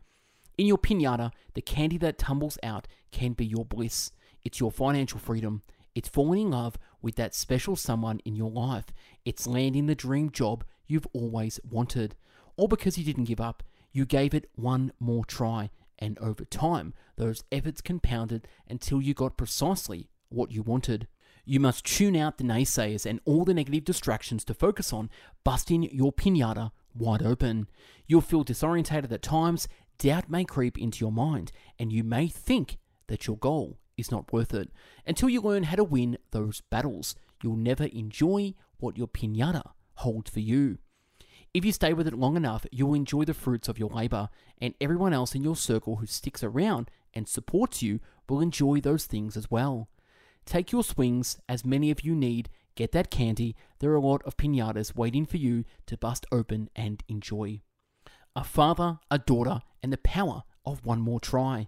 In 0.58 0.68
your 0.68 0.78
pinata, 0.78 1.32
the 1.54 1.62
candy 1.62 1.98
that 2.00 2.18
tumbles 2.18 2.58
out 2.64 2.88
can 3.12 3.34
be 3.34 3.46
your 3.46 3.66
bliss. 3.66 4.12
It's 4.44 4.60
your 4.60 4.72
financial 4.72 5.20
freedom. 5.20 5.62
It's 5.94 6.10
falling 6.10 6.44
in 6.44 6.52
love 6.52 6.78
with 7.02 7.16
that 7.16 7.36
special 7.36 7.76
someone 7.76 8.20
in 8.26 8.36
your 8.36 8.50
life. 8.50 8.86
It's 9.26 9.48
landing 9.48 9.88
the 9.88 9.96
dream 9.96 10.32
job 10.32 10.64
you've 10.88 11.08
always 11.14 11.60
wanted. 11.70 12.16
Or 12.58 12.68
because 12.68 12.98
you 12.98 13.04
didn't 13.04 13.26
give 13.26 13.42
up, 13.42 13.64
you 13.92 14.06
gave 14.06 14.34
it 14.34 14.50
one 14.56 14.94
more 15.00 15.26
try. 15.26 15.70
And 16.00 16.18
over 16.20 16.46
time, 16.46 16.94
those 17.18 17.44
efforts 17.52 17.82
compounded 17.82 18.48
until 18.68 19.02
you 19.02 19.14
got 19.14 19.38
precisely 19.38 20.10
what 20.30 20.52
you 20.52 20.64
wanted. 20.64 21.08
You 21.44 21.60
must 21.60 21.86
tune 21.86 22.16
out 22.16 22.38
the 22.38 22.44
naysayers 22.44 23.06
and 23.06 23.20
all 23.26 23.44
the 23.44 23.54
negative 23.54 23.84
distractions 23.84 24.46
to 24.46 24.54
focus 24.54 24.94
on 24.94 25.10
busting 25.44 25.84
your 25.84 26.14
pinata 26.14 26.72
wide 26.96 27.24
open. 27.24 27.68
You'll 28.08 28.22
feel 28.22 28.46
disorientated 28.46 29.12
at 29.12 29.22
times, 29.22 29.68
doubt 29.98 30.30
may 30.30 30.46
creep 30.46 30.78
into 30.78 31.00
your 31.00 31.12
mind, 31.12 31.52
and 31.78 31.92
you 31.92 32.04
may 32.04 32.28
think 32.28 32.78
that 33.08 33.28
your 33.28 33.38
goal 33.38 33.78
is 34.02 34.12
not 34.12 34.34
worth 34.34 34.54
it. 34.54 34.70
Until 35.08 35.30
you 35.30 35.40
learn 35.40 35.64
how 35.64 35.78
to 35.78 35.84
win 35.84 36.18
those 36.32 36.62
battles, 36.70 37.16
you'll 37.42 37.56
never 37.56 37.86
enjoy 37.86 38.54
what 38.80 38.98
your 38.98 39.08
pinata 39.08 39.64
holds 39.96 40.30
for 40.30 40.42
you. 40.42 40.80
If 41.54 41.66
you 41.66 41.72
stay 41.72 41.94
with 41.94 42.08
it 42.08 42.14
long 42.14 42.36
enough, 42.36 42.66
you'll 42.72 42.94
enjoy 42.94 43.26
the 43.26 43.34
fruits 43.34 43.68
of 43.68 43.78
your 43.78 43.90
labor, 43.90 44.30
and 44.60 44.74
everyone 44.80 45.14
else 45.14 45.36
in 45.36 45.44
your 45.44 45.56
circle 45.56 45.98
who 45.98 46.06
sticks 46.06 46.44
around 46.44 46.90
and 47.14 47.28
supports 47.28 47.82
you 47.82 48.00
will 48.30 48.40
enjoy 48.40 48.80
those 48.80 49.06
things 49.06 49.36
as 49.36 49.52
well. 49.52 49.90
Take 50.46 50.72
your 50.72 50.84
swings, 50.84 51.40
as 51.50 51.66
many 51.66 51.92
of 51.92 52.04
you 52.06 52.16
need. 52.16 52.50
Get 52.76 52.94
that 52.94 53.12
candy. 53.12 53.56
There 53.80 53.92
are 53.92 53.96
a 53.96 54.02
lot 54.02 54.24
of 54.24 54.38
pinatas 54.38 54.96
waiting 54.96 55.26
for 55.26 55.38
you 55.38 55.66
to 55.88 55.98
bust 55.98 56.26
open 56.32 56.70
and 56.76 57.04
enjoy. 57.10 57.62
A 58.34 58.46
father, 58.46 59.00
a 59.10 59.20
daughter, 59.20 59.60
and 59.84 59.92
the 59.92 59.98
power 59.98 60.44
of 60.66 60.86
one 60.86 61.02
more 61.02 61.20
try. 61.20 61.68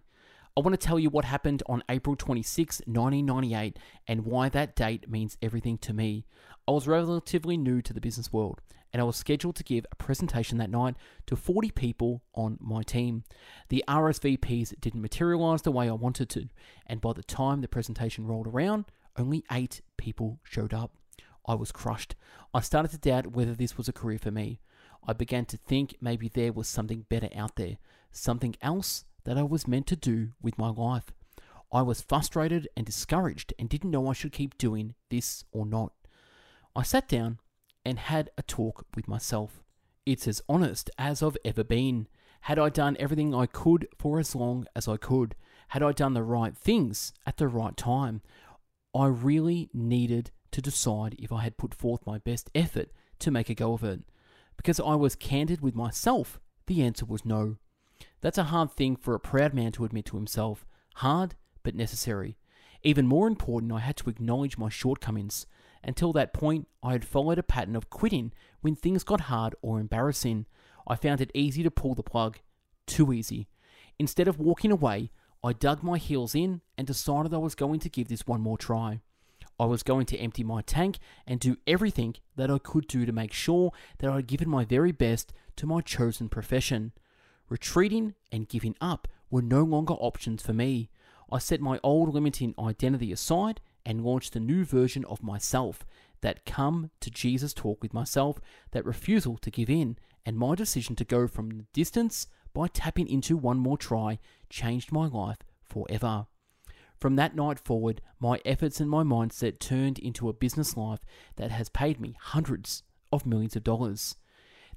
I 0.55 0.59
want 0.59 0.79
to 0.79 0.87
tell 0.87 0.99
you 0.99 1.09
what 1.09 1.25
happened 1.25 1.63
on 1.65 1.83
April 1.89 2.15
26, 2.15 2.83
1998, 2.85 3.79
and 4.07 4.23
why 4.23 4.49
that 4.49 4.75
date 4.75 5.09
means 5.09 5.35
everything 5.41 5.79
to 5.79 5.93
me. 5.93 6.27
I 6.67 6.71
was 6.71 6.87
relatively 6.87 7.57
new 7.57 7.81
to 7.81 7.91
the 7.91 7.99
business 7.99 8.31
world, 8.31 8.61
and 8.91 9.01
I 9.01 9.05
was 9.05 9.15
scheduled 9.15 9.55
to 9.55 9.63
give 9.63 9.87
a 9.91 9.95
presentation 9.95 10.59
that 10.59 10.69
night 10.69 10.95
to 11.25 11.35
40 11.35 11.71
people 11.71 12.21
on 12.35 12.59
my 12.61 12.83
team. 12.83 13.23
The 13.69 13.83
RSVPs 13.87 14.79
didn't 14.79 15.01
materialize 15.01 15.63
the 15.63 15.71
way 15.71 15.89
I 15.89 15.93
wanted 15.93 16.29
to, 16.29 16.49
and 16.85 17.01
by 17.01 17.13
the 17.13 17.23
time 17.23 17.61
the 17.61 17.67
presentation 17.67 18.27
rolled 18.27 18.45
around, 18.45 18.85
only 19.17 19.43
eight 19.51 19.81
people 19.97 20.39
showed 20.43 20.71
up. 20.71 20.91
I 21.47 21.55
was 21.55 21.71
crushed. 21.71 22.13
I 22.53 22.61
started 22.61 22.91
to 22.91 22.99
doubt 22.99 23.31
whether 23.31 23.55
this 23.55 23.75
was 23.75 23.89
a 23.89 23.93
career 23.93 24.19
for 24.19 24.29
me. 24.29 24.59
I 25.07 25.13
began 25.13 25.45
to 25.45 25.57
think 25.57 25.95
maybe 25.99 26.29
there 26.29 26.53
was 26.53 26.67
something 26.67 27.07
better 27.09 27.29
out 27.35 27.55
there, 27.55 27.77
something 28.11 28.55
else 28.61 29.05
that 29.25 29.37
I 29.37 29.43
was 29.43 29.67
meant 29.67 29.87
to 29.87 29.95
do 29.95 30.29
with 30.41 30.57
my 30.57 30.69
life. 30.69 31.11
I 31.71 31.81
was 31.81 32.01
frustrated 32.01 32.67
and 32.77 32.85
discouraged 32.85 33.53
and 33.57 33.67
didn't 33.67 33.91
know 33.91 34.07
I 34.07 34.13
should 34.13 34.31
keep 34.31 34.57
doing 34.57 34.93
this 35.09 35.43
or 35.51 35.65
not. 35.65 35.93
I 36.75 36.83
sat 36.83 37.07
down 37.07 37.39
and 37.85 37.99
had 37.99 38.29
a 38.37 38.43
talk 38.43 38.85
with 38.95 39.07
myself. 39.07 39.63
It's 40.05 40.27
as 40.27 40.41
honest 40.47 40.89
as 40.97 41.23
I've 41.23 41.37
ever 41.43 41.63
been. 41.63 42.07
Had 42.41 42.59
I 42.59 42.69
done 42.69 42.97
everything 42.99 43.33
I 43.33 43.45
could 43.45 43.87
for 43.97 44.19
as 44.19 44.35
long 44.35 44.67
as 44.75 44.87
I 44.87 44.97
could? 44.97 45.35
Had 45.69 45.81
I 45.81 45.93
done 45.93 46.13
the 46.13 46.23
right 46.23 46.55
things 46.55 47.13
at 47.25 47.37
the 47.37 47.47
right 47.47 47.75
time? 47.75 48.21
I 48.93 49.07
really 49.07 49.69
needed 49.73 50.31
to 50.51 50.61
decide 50.61 51.15
if 51.17 51.31
I 51.31 51.41
had 51.41 51.57
put 51.57 51.73
forth 51.73 52.05
my 52.05 52.19
best 52.19 52.51
effort 52.53 52.89
to 53.19 53.31
make 53.31 53.49
a 53.49 53.55
go 53.55 53.73
of 53.73 53.83
it. 53.83 54.01
Because 54.57 54.79
I 54.79 54.95
was 54.95 55.15
candid 55.15 55.61
with 55.61 55.73
myself, 55.73 56.39
the 56.67 56.83
answer 56.83 57.05
was 57.05 57.25
no. 57.25 57.57
That's 58.23 58.37
a 58.37 58.45
hard 58.45 58.71
thing 58.71 58.95
for 58.95 59.13
a 59.13 59.19
proud 59.19 59.53
man 59.53 59.73
to 59.73 59.83
admit 59.83 60.05
to 60.05 60.15
himself. 60.15 60.65
Hard, 60.95 61.35
but 61.61 61.75
necessary. 61.75 62.37
Even 62.81 63.05
more 63.05 63.27
important, 63.27 63.73
I 63.73 63.79
had 63.79 63.97
to 63.97 64.09
acknowledge 64.09 64.57
my 64.57 64.69
shortcomings. 64.69 65.45
Until 65.83 66.13
that 66.13 66.31
point, 66.31 66.69
I 66.81 66.93
had 66.93 67.03
followed 67.03 67.37
a 67.37 67.43
pattern 67.43 67.75
of 67.75 67.89
quitting 67.89 68.31
when 68.61 68.75
things 68.75 69.03
got 69.03 69.21
hard 69.21 69.55
or 69.61 69.77
embarrassing. 69.77 70.45
I 70.87 70.95
found 70.95 71.19
it 71.19 71.31
easy 71.33 71.63
to 71.63 71.69
pull 71.69 71.95
the 71.95 72.01
plug. 72.01 72.39
Too 72.87 73.11
easy. 73.11 73.49
Instead 73.99 74.29
of 74.29 74.39
walking 74.39 74.71
away, 74.71 75.11
I 75.43 75.51
dug 75.51 75.83
my 75.83 75.97
heels 75.97 76.33
in 76.33 76.61
and 76.77 76.87
decided 76.87 77.33
I 77.33 77.39
was 77.39 77.55
going 77.55 77.81
to 77.81 77.89
give 77.89 78.07
this 78.07 78.25
one 78.25 78.39
more 78.39 78.57
try. 78.57 79.01
I 79.59 79.65
was 79.65 79.83
going 79.83 80.05
to 80.07 80.17
empty 80.17 80.45
my 80.45 80.61
tank 80.61 80.99
and 81.27 81.41
do 81.41 81.57
everything 81.67 82.15
that 82.37 82.49
I 82.49 82.57
could 82.57 82.87
do 82.87 83.05
to 83.05 83.11
make 83.11 83.33
sure 83.33 83.73
that 83.97 84.09
I 84.09 84.15
had 84.15 84.27
given 84.27 84.49
my 84.49 84.63
very 84.63 84.93
best 84.93 85.33
to 85.57 85.67
my 85.67 85.81
chosen 85.81 86.29
profession. 86.29 86.93
Retreating 87.53 88.15
and 88.31 88.49
giving 88.49 88.75
up 88.81 89.07
were 89.29 89.43
no 89.43 89.61
longer 89.61 89.93
options 89.93 90.41
for 90.41 90.53
me. 90.53 90.89
I 91.31 91.37
set 91.37 91.61
my 91.61 91.79
old 91.83 92.11
limiting 92.11 92.55
identity 92.57 93.11
aside 93.11 93.61
and 93.85 94.03
launched 94.03 94.35
a 94.35 94.39
new 94.39 94.65
version 94.65 95.05
of 95.05 95.21
myself 95.21 95.85
that 96.21 96.47
come 96.47 96.89
to 96.99 97.11
Jesus 97.11 97.53
talk 97.53 97.83
with 97.83 97.93
myself, 97.93 98.39
that 98.71 98.87
refusal 98.87 99.37
to 99.37 99.51
give 99.51 99.69
in, 99.69 99.97
and 100.25 100.35
my 100.35 100.55
decision 100.55 100.95
to 100.95 101.05
go 101.05 101.27
from 101.27 101.49
the 101.49 101.65
distance 101.73 102.25
by 102.55 102.69
tapping 102.69 103.07
into 103.07 103.37
one 103.37 103.59
more 103.59 103.77
try 103.77 104.17
changed 104.49 104.91
my 104.91 105.05
life 105.05 105.37
forever. 105.63 106.25
From 106.99 107.17
that 107.17 107.35
night 107.35 107.59
forward, 107.59 108.01
my 108.19 108.41
efforts 108.45 108.79
and 108.79 108.89
my 108.89 109.03
mindset 109.03 109.59
turned 109.59 109.99
into 109.99 110.27
a 110.27 110.33
business 110.33 110.75
life 110.75 111.01
that 111.35 111.51
has 111.51 111.69
paid 111.69 112.01
me 112.01 112.17
hundreds 112.19 112.81
of 113.11 113.27
millions 113.27 113.55
of 113.55 113.63
dollars. 113.63 114.15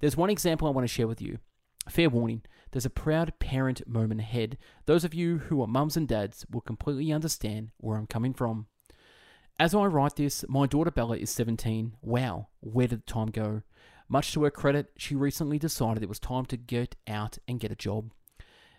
There's 0.00 0.14
one 0.14 0.28
example 0.28 0.68
I 0.68 0.72
want 0.72 0.86
to 0.86 0.94
share 0.94 1.08
with 1.08 1.22
you. 1.22 1.38
Fair 1.88 2.10
warning, 2.10 2.42
there's 2.72 2.84
a 2.84 2.90
proud 2.90 3.32
parent 3.38 3.86
moment 3.86 4.20
ahead. 4.20 4.58
Those 4.86 5.04
of 5.04 5.14
you 5.14 5.38
who 5.38 5.62
are 5.62 5.66
mums 5.66 5.96
and 5.96 6.06
dads 6.06 6.44
will 6.50 6.60
completely 6.60 7.12
understand 7.12 7.70
where 7.78 7.96
I'm 7.96 8.06
coming 8.06 8.34
from. 8.34 8.66
As 9.58 9.74
I 9.74 9.86
write 9.86 10.16
this, 10.16 10.44
my 10.48 10.66
daughter 10.66 10.90
Bella 10.90 11.16
is 11.16 11.30
17. 11.30 11.94
Wow, 12.02 12.48
where 12.60 12.88
did 12.88 13.00
the 13.06 13.12
time 13.12 13.28
go? 13.28 13.62
Much 14.08 14.32
to 14.32 14.44
her 14.44 14.50
credit, 14.50 14.92
she 14.96 15.14
recently 15.14 15.58
decided 15.58 16.02
it 16.02 16.08
was 16.08 16.18
time 16.18 16.44
to 16.46 16.56
get 16.56 16.94
out 17.08 17.38
and 17.48 17.58
get 17.58 17.72
a 17.72 17.76
job. 17.76 18.12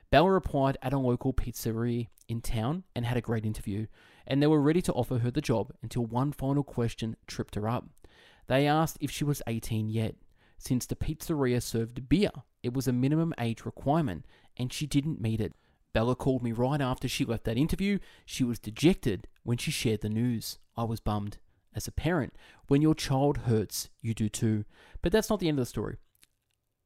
Bella 0.10 0.36
applied 0.36 0.77
at 0.82 0.94
a 0.94 1.00
local 1.00 1.34
pizzeria 1.34 2.08
in 2.29 2.41
town 2.41 2.84
and 2.96 3.06
had 3.06 3.17
a 3.17 3.22
great 3.22 3.46
interview, 3.46 3.88
and 4.25 4.41
they 4.41 4.48
were 4.48 4.62
ready 4.62 4.82
to 4.84 4.94
offer 4.94 5.17
her 5.20 5.32
the 5.32 5.41
job 5.41 5.74
until 5.82 6.06
one 6.06 6.32
final 6.32 6.63
question 6.63 7.15
tripped 7.25 7.56
her 7.56 7.67
up. 7.67 7.89
They 8.48 8.67
asked 8.67 8.98
if 9.01 9.12
she 9.12 9.24
was 9.24 9.41
18 9.48 9.89
yet. 9.89 10.15
Since 10.57 10.85
the 10.85 10.95
pizzeria 10.95 11.61
served 11.61 12.09
beer, 12.09 12.31
it 12.63 12.73
was 12.73 12.87
a 12.87 12.93
minimum 12.93 13.33
age 13.39 13.65
requirement, 13.65 14.25
and 14.57 14.73
she 14.73 14.87
didn't 14.87 15.21
meet 15.21 15.39
it. 15.39 15.53
Bella 15.93 16.15
called 16.15 16.43
me 16.43 16.51
right 16.51 16.81
after 16.81 17.07
she 17.07 17.25
left 17.25 17.45
that 17.45 17.57
interview. 17.57 17.99
She 18.25 18.43
was 18.43 18.59
dejected 18.59 19.27
when 19.43 19.57
she 19.57 19.71
shared 19.71 20.01
the 20.01 20.09
news. 20.09 20.59
I 20.75 20.83
was 20.83 20.99
bummed. 20.99 21.37
As 21.73 21.87
a 21.87 21.91
parent, 21.91 22.33
when 22.67 22.81
your 22.81 22.95
child 22.95 23.39
hurts, 23.39 23.89
you 24.01 24.13
do 24.13 24.29
too. 24.29 24.65
But 25.01 25.11
that's 25.11 25.29
not 25.29 25.39
the 25.39 25.47
end 25.47 25.59
of 25.59 25.61
the 25.63 25.69
story. 25.69 25.97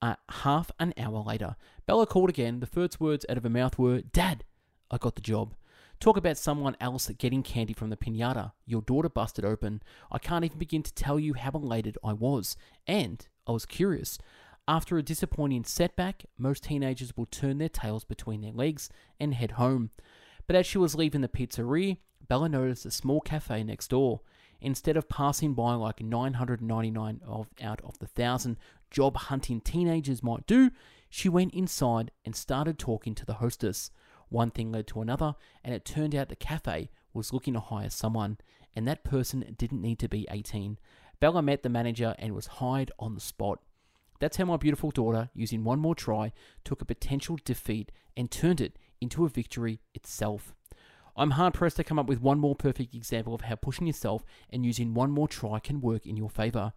Uh, 0.02 0.16
half 0.30 0.72
an 0.80 0.94
hour 0.98 1.24
later, 1.24 1.56
Bella 1.86 2.06
called 2.06 2.30
again. 2.30 2.60
The 2.60 2.66
first 2.66 3.00
words 3.00 3.26
out 3.30 3.38
of 3.38 3.44
her 3.44 3.50
mouth 3.50 3.78
were, 3.78 4.02
Dad, 4.02 4.44
I 4.90 4.98
got 4.98 5.16
the 5.16 5.22
job. 5.22 5.56
Talk 6.00 6.18
about 6.18 6.38
someone 6.38 6.76
else 6.82 7.10
getting 7.20 7.44
candy 7.44 7.74
from 7.74 7.92
the 7.92 7.98
pinata. 7.98 8.54
Your 8.66 8.82
daughter 8.82 9.10
busted 9.10 9.46
open. 9.46 9.84
I 10.12 10.18
can't 10.18 10.44
even 10.44 10.58
begin 10.58 10.82
to 10.84 10.94
tell 10.94 11.20
you 11.20 11.36
how 11.36 11.52
elated 11.52 11.98
I 12.04 12.14
was. 12.14 12.58
And 12.88 13.28
I 13.48 13.52
was 13.52 13.66
curious. 13.66 14.18
After 14.68 14.98
a 14.98 15.04
disappointing 15.04 15.64
setback, 15.64 16.26
most 16.38 16.64
teenagers 16.64 17.16
will 17.18 17.26
turn 17.26 17.58
their 17.58 17.70
tails 17.70 18.04
between 18.04 18.42
their 18.42 18.52
legs 18.52 18.90
and 19.20 19.34
head 19.34 19.52
home. 19.52 19.90
But 20.48 20.56
as 20.56 20.66
she 20.66 20.78
was 20.78 20.96
leaving 20.96 21.22
the 21.22 21.28
pizzeria, 21.28 21.98
Bella 22.28 22.50
noticed 22.50 22.86
a 22.86 22.92
small 22.92 23.22
cafe 23.22 23.64
next 23.64 23.90
door. 23.90 24.22
Instead 24.62 24.96
of 24.96 25.10
passing 25.10 25.54
by 25.54 25.74
like 25.74 26.02
999 26.02 27.22
of, 27.26 27.48
out 27.62 27.82
of 27.82 27.98
the 28.00 28.08
thousand 28.08 28.58
job 28.92 29.18
hunting 29.18 29.60
teenagers 29.60 30.22
might 30.22 30.46
do, 30.46 30.70
she 31.10 31.28
went 31.28 31.54
inside 31.54 32.12
and 32.24 32.36
started 32.36 32.78
talking 32.78 33.16
to 33.16 33.26
the 33.26 33.36
hostess. 33.36 33.92
One 34.30 34.52
thing 34.52 34.72
led 34.72 34.88
to 34.88 35.02
another, 35.02 35.36
and 35.64 35.74
it 35.74 35.84
turned 35.84 36.16
out 36.16 36.30
the 36.30 36.36
cafe 36.36 36.90
was 37.14 37.34
looking 37.34 37.56
to 37.56 37.60
hire 37.60 37.90
someone, 37.90 38.38
and 38.76 38.88
that 38.88 39.04
person 39.04 39.56
didn't 39.58 39.82
need 39.82 40.00
to 40.00 40.08
be 40.08 40.28
18. 40.30 40.78
Bella 41.22 41.44
met 41.44 41.62
the 41.62 41.70
manager 41.70 42.16
and 42.18 42.34
was 42.34 42.48
hired 42.48 42.92
on 42.98 43.14
the 43.14 43.22
spot. 43.22 43.60
That's 44.20 44.38
how 44.38 44.46
my 44.46 44.58
beautiful 44.58 44.90
daughter, 44.90 45.30
using 45.36 45.64
one 45.64 45.80
more 45.80 45.94
try, 45.94 46.34
took 46.66 46.82
a 46.82 46.86
potential 46.86 47.38
defeat 47.46 47.92
and 48.18 48.30
turned 48.30 48.60
it 48.60 48.78
into 49.00 49.24
a 49.24 49.30
victory 49.30 49.80
itself. 49.94 50.54
I'm 51.16 51.32
hard 51.32 51.54
pressed 51.54 51.78
to 51.78 51.84
come 51.84 52.00
up 52.00 52.08
with 52.08 52.22
one 52.22 52.40
more 52.40 52.56
perfect 52.56 52.96
example 52.96 53.36
of 53.36 53.42
how 53.42 53.54
pushing 53.54 53.86
yourself 53.86 54.26
and 54.50 54.66
using 54.66 54.96
one 54.96 55.12
more 55.12 55.28
try 55.28 55.60
can 55.60 55.80
work 55.80 56.08
in 56.08 56.18
your 56.18 56.30
favor. 56.30 56.74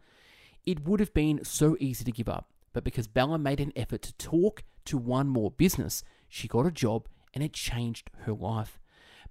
It 0.66 0.86
would 0.86 1.00
have 1.00 1.14
been 1.14 1.42
so 1.42 1.78
easy 1.80 2.04
to 2.04 2.12
give 2.12 2.28
up, 2.28 2.50
but 2.74 2.84
because 2.84 3.06
Bella 3.06 3.38
made 3.38 3.60
an 3.60 3.72
effort 3.74 4.02
to 4.02 4.12
talk 4.14 4.62
to 4.84 4.98
one 4.98 5.28
more 5.28 5.52
business, 5.52 6.04
she 6.28 6.48
got 6.48 6.66
a 6.66 6.70
job 6.70 7.08
and 7.32 7.42
it 7.42 7.54
changed 7.54 8.10
her 8.24 8.32
life. 8.34 8.78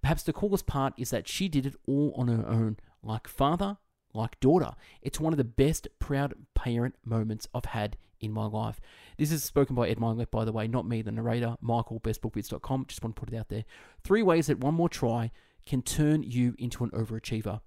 Perhaps 0.01 0.23
the 0.23 0.33
coolest 0.33 0.65
part 0.65 0.93
is 0.97 1.11
that 1.11 1.27
she 1.27 1.47
did 1.47 1.67
it 1.67 1.75
all 1.87 2.15
on 2.17 2.29
her 2.29 2.47
own, 2.47 2.77
like 3.03 3.27
father, 3.27 3.77
like 4.13 4.39
daughter. 4.39 4.73
It's 5.01 5.19
one 5.19 5.33
of 5.33 5.37
the 5.37 5.43
best 5.43 5.87
proud 5.99 6.33
parent 6.53 6.95
moments 7.05 7.47
I've 7.53 7.65
had 7.65 7.97
in 8.19 8.31
my 8.31 8.45
life. 8.45 8.79
This 9.17 9.31
is 9.31 9.43
spoken 9.43 9.75
by 9.75 9.89
Ed 9.89 9.97
Mylett, 9.97 10.31
by 10.31 10.45
the 10.45 10.51
way, 10.51 10.67
not 10.67 10.87
me, 10.87 11.01
the 11.01 11.11
narrator, 11.11 11.57
Michael, 11.61 11.99
bestbookbits.com. 11.99 12.85
Just 12.87 13.03
want 13.03 13.15
to 13.15 13.19
put 13.19 13.33
it 13.33 13.37
out 13.37 13.49
there. 13.49 13.65
Three 14.03 14.23
ways 14.23 14.47
that 14.47 14.59
one 14.59 14.73
more 14.73 14.89
try 14.89 15.31
can 15.65 15.81
turn 15.81 16.23
you 16.23 16.55
into 16.57 16.83
an 16.83 16.89
overachiever. 16.91 17.61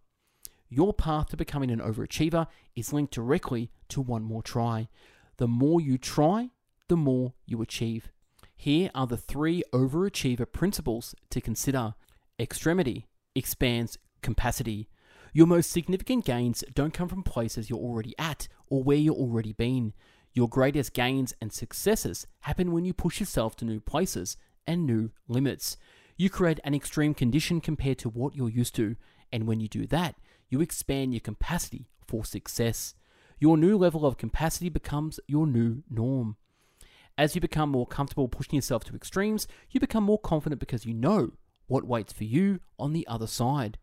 Your 0.68 0.92
path 0.92 1.28
to 1.28 1.36
becoming 1.36 1.70
an 1.70 1.80
overachiever 1.80 2.46
is 2.74 2.92
linked 2.92 3.14
directly 3.14 3.70
to 3.88 4.00
one 4.00 4.24
more 4.24 4.42
try. 4.42 4.88
The 5.36 5.46
more 5.46 5.80
you 5.80 5.98
try, 5.98 6.50
the 6.88 6.96
more 6.96 7.34
you 7.46 7.62
achieve. 7.62 8.08
Here 8.56 8.90
are 8.94 9.06
the 9.06 9.16
three 9.16 9.62
overachiever 9.72 10.50
principles 10.50 11.14
to 11.30 11.40
consider. 11.40 11.94
Extremity 12.38 13.06
expands 13.34 13.98
capacity. 14.22 14.88
Your 15.36 15.46
most 15.46 15.70
significant 15.70 16.24
gains 16.24 16.64
don't 16.72 16.94
come 16.94 17.08
from 17.08 17.22
places 17.22 17.68
you're 17.68 17.78
already 17.78 18.14
at 18.18 18.48
or 18.68 18.82
where 18.82 18.96
you're 18.96 19.12
already 19.12 19.52
been. 19.52 19.92
Your 20.32 20.48
greatest 20.48 20.94
gains 20.94 21.34
and 21.42 21.52
successes 21.52 22.26
happen 22.40 22.72
when 22.72 22.86
you 22.86 22.94
push 22.94 23.20
yourself 23.20 23.54
to 23.56 23.66
new 23.66 23.78
places 23.78 24.38
and 24.66 24.86
new 24.86 25.10
limits. 25.28 25.76
You 26.16 26.30
create 26.30 26.58
an 26.64 26.74
extreme 26.74 27.12
condition 27.12 27.60
compared 27.60 27.98
to 27.98 28.08
what 28.08 28.34
you're 28.34 28.48
used 28.48 28.74
to, 28.76 28.96
and 29.30 29.46
when 29.46 29.60
you 29.60 29.68
do 29.68 29.86
that, 29.88 30.14
you 30.48 30.62
expand 30.62 31.12
your 31.12 31.20
capacity 31.20 31.90
for 32.06 32.24
success. 32.24 32.94
Your 33.38 33.58
new 33.58 33.76
level 33.76 34.06
of 34.06 34.16
capacity 34.16 34.70
becomes 34.70 35.20
your 35.28 35.46
new 35.46 35.82
norm. 35.90 36.38
As 37.18 37.34
you 37.34 37.42
become 37.42 37.68
more 37.68 37.86
comfortable 37.86 38.28
pushing 38.28 38.54
yourself 38.54 38.84
to 38.84 38.96
extremes, 38.96 39.46
you 39.70 39.80
become 39.80 40.04
more 40.04 40.18
confident 40.18 40.60
because 40.60 40.86
you 40.86 40.94
know 40.94 41.32
what 41.66 41.86
waits 41.86 42.14
for 42.14 42.24
you 42.24 42.60
on 42.78 42.94
the 42.94 43.06
other 43.06 43.26
side. 43.26 43.76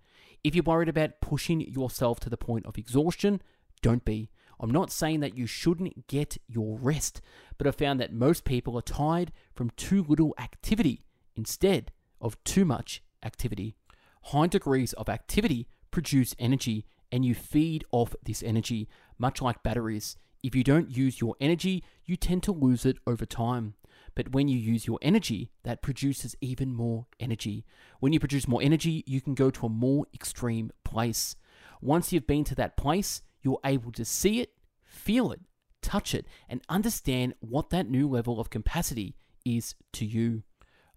If 0.43 0.55
you're 0.55 0.63
worried 0.63 0.89
about 0.89 1.21
pushing 1.21 1.61
yourself 1.61 2.19
to 2.21 2.29
the 2.29 2.37
point 2.37 2.65
of 2.65 2.77
exhaustion, 2.77 3.41
don't 3.81 4.03
be. 4.03 4.29
I'm 4.59 4.71
not 4.71 4.91
saying 4.91 5.21
that 5.21 5.37
you 5.37 5.45
shouldn't 5.45 6.07
get 6.07 6.37
your 6.47 6.77
rest, 6.77 7.21
but 7.57 7.65
I've 7.65 7.75
found 7.75 7.99
that 7.99 8.13
most 8.13 8.43
people 8.43 8.77
are 8.77 8.81
tired 8.81 9.31
from 9.55 9.71
too 9.71 10.03
little 10.03 10.33
activity 10.37 11.05
instead 11.35 11.91
of 12.21 12.41
too 12.43 12.65
much 12.65 13.01
activity. 13.23 13.75
High 14.23 14.47
degrees 14.47 14.93
of 14.93 15.09
activity 15.09 15.67
produce 15.91 16.35
energy, 16.39 16.85
and 17.11 17.25
you 17.25 17.35
feed 17.35 17.85
off 17.91 18.15
this 18.23 18.43
energy, 18.43 18.87
much 19.17 19.41
like 19.41 19.63
batteries. 19.63 20.17
If 20.41 20.55
you 20.55 20.63
don't 20.63 20.95
use 20.95 21.21
your 21.21 21.35
energy, 21.39 21.83
you 22.05 22.15
tend 22.15 22.43
to 22.43 22.51
lose 22.51 22.85
it 22.85 22.97
over 23.07 23.25
time. 23.25 23.75
But 24.15 24.31
when 24.31 24.47
you 24.47 24.57
use 24.57 24.87
your 24.87 24.99
energy, 25.01 25.51
that 25.63 25.81
produces 25.81 26.35
even 26.41 26.73
more 26.73 27.07
energy. 27.19 27.65
When 27.99 28.13
you 28.13 28.19
produce 28.19 28.47
more 28.47 28.61
energy, 28.61 29.03
you 29.07 29.21
can 29.21 29.33
go 29.33 29.49
to 29.49 29.65
a 29.65 29.69
more 29.69 30.05
extreme 30.13 30.71
place. 30.83 31.35
Once 31.81 32.13
you've 32.13 32.27
been 32.27 32.43
to 32.45 32.55
that 32.55 32.77
place, 32.77 33.21
you're 33.41 33.59
able 33.65 33.91
to 33.91 34.05
see 34.05 34.39
it, 34.39 34.53
feel 34.81 35.31
it, 35.31 35.41
touch 35.81 36.13
it, 36.13 36.25
and 36.47 36.61
understand 36.69 37.33
what 37.39 37.69
that 37.71 37.89
new 37.89 38.07
level 38.07 38.39
of 38.39 38.49
capacity 38.49 39.15
is 39.45 39.75
to 39.93 40.05
you. 40.05 40.43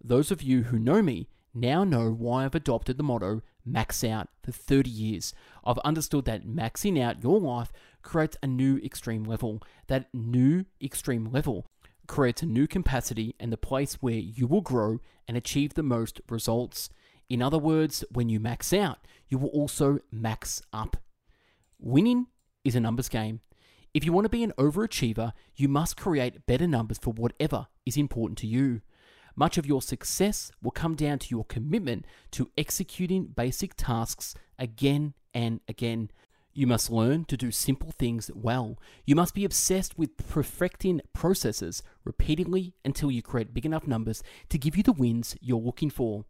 Those 0.03 0.31
of 0.31 0.43
you 0.43 0.65
who 0.65 0.79
know 0.79 1.03
me 1.03 1.29
now 1.57 1.85
know 1.85 2.11
why 2.11 2.45
I've 2.45 2.55
adopted 2.55 2.99
the 2.99 3.03
motto 3.03 3.41
max 3.65 4.05
out 4.05 4.29
for 4.43 4.53
30 4.53 4.91
years. 4.91 5.35
I've 5.65 5.79
understood 5.79 6.27
that 6.27 6.47
maxing 6.47 7.01
out 7.03 7.23
your 7.23 7.41
life 7.41 7.73
creates 8.03 8.37
a 8.43 8.47
new 8.47 8.79
extreme 8.79 9.25
level. 9.25 9.63
That 9.89 10.09
new 10.13 10.67
extreme 10.83 11.31
level 11.33 11.67
creates 12.07 12.43
a 12.43 12.47
new 12.47 12.67
capacity 12.67 13.35
and 13.39 13.53
the 13.53 13.57
place 13.57 13.95
where 13.95 14.15
you 14.15 14.47
will 14.47 14.61
grow 14.61 15.01
and 15.29 15.37
achieve 15.37 15.75
the 15.75 15.83
most 15.83 16.21
results. 16.29 16.89
In 17.29 17.43
other 17.43 17.59
words, 17.59 18.05
when 18.13 18.29
you 18.29 18.39
max 18.39 18.73
out, 18.73 18.99
you 19.29 19.39
will 19.39 19.49
also 19.49 19.99
max 20.11 20.63
up. 20.73 20.97
Winning 21.79 22.27
is 22.65 22.75
a 22.75 22.81
numbers 22.81 23.09
game. 23.09 23.41
If 23.93 24.05
you 24.05 24.13
want 24.13 24.27
to 24.27 24.31
be 24.31 24.43
an 24.43 24.53
overachiever, 24.59 25.33
you 25.55 25.69
must 25.69 25.97
create 25.97 26.47
better 26.47 26.67
numbers 26.67 26.99
for 26.99 27.13
whatever 27.13 27.67
is 27.85 27.97
important 27.97 28.39
to 28.39 28.47
you. 28.47 28.83
Much 29.35 29.59
of 29.59 29.67
your 29.67 29.83
success 29.83 30.51
will 30.63 30.71
come 30.71 30.95
down 30.95 31.19
to 31.19 31.29
your 31.31 31.45
commitment 31.45 32.07
to 32.33 32.51
executing 32.57 33.27
basic 33.27 33.75
tasks 33.75 34.35
again 34.59 35.15
and 35.35 35.61
again. 35.69 36.11
You 36.57 36.67
must 36.67 36.91
learn 36.91 37.27
to 37.27 37.37
do 37.37 37.51
simple 37.51 37.91
things 37.91 38.31
well. 38.35 38.79
You 39.05 39.15
must 39.15 39.35
be 39.35 39.45
obsessed 39.45 39.99
with 39.99 40.17
perfecting 40.17 41.03
processes 41.13 41.83
repeatedly 42.03 42.73
until 42.83 43.11
you 43.11 43.21
create 43.21 43.53
big 43.53 43.67
enough 43.67 43.87
numbers 43.87 44.23
to 44.49 44.57
give 44.57 44.75
you 44.75 44.83
the 44.83 44.95
wins 44.95 45.37
you're 45.43 45.61
looking 45.61 45.91
for. 45.91 46.25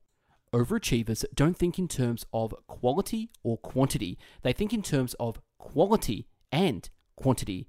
Overachievers 0.52 1.25
don't 1.33 1.56
think 1.56 1.78
in 1.78 1.87
terms 1.87 2.26
of 2.33 2.56
quality 2.66 3.30
or 3.45 3.56
quantity, 3.59 4.18
they 4.42 4.52
think 4.52 4.73
in 4.73 4.83
terms 4.83 5.14
of 5.21 5.40
quality 5.59 6.26
and 6.50 6.90
quantity. 7.14 7.68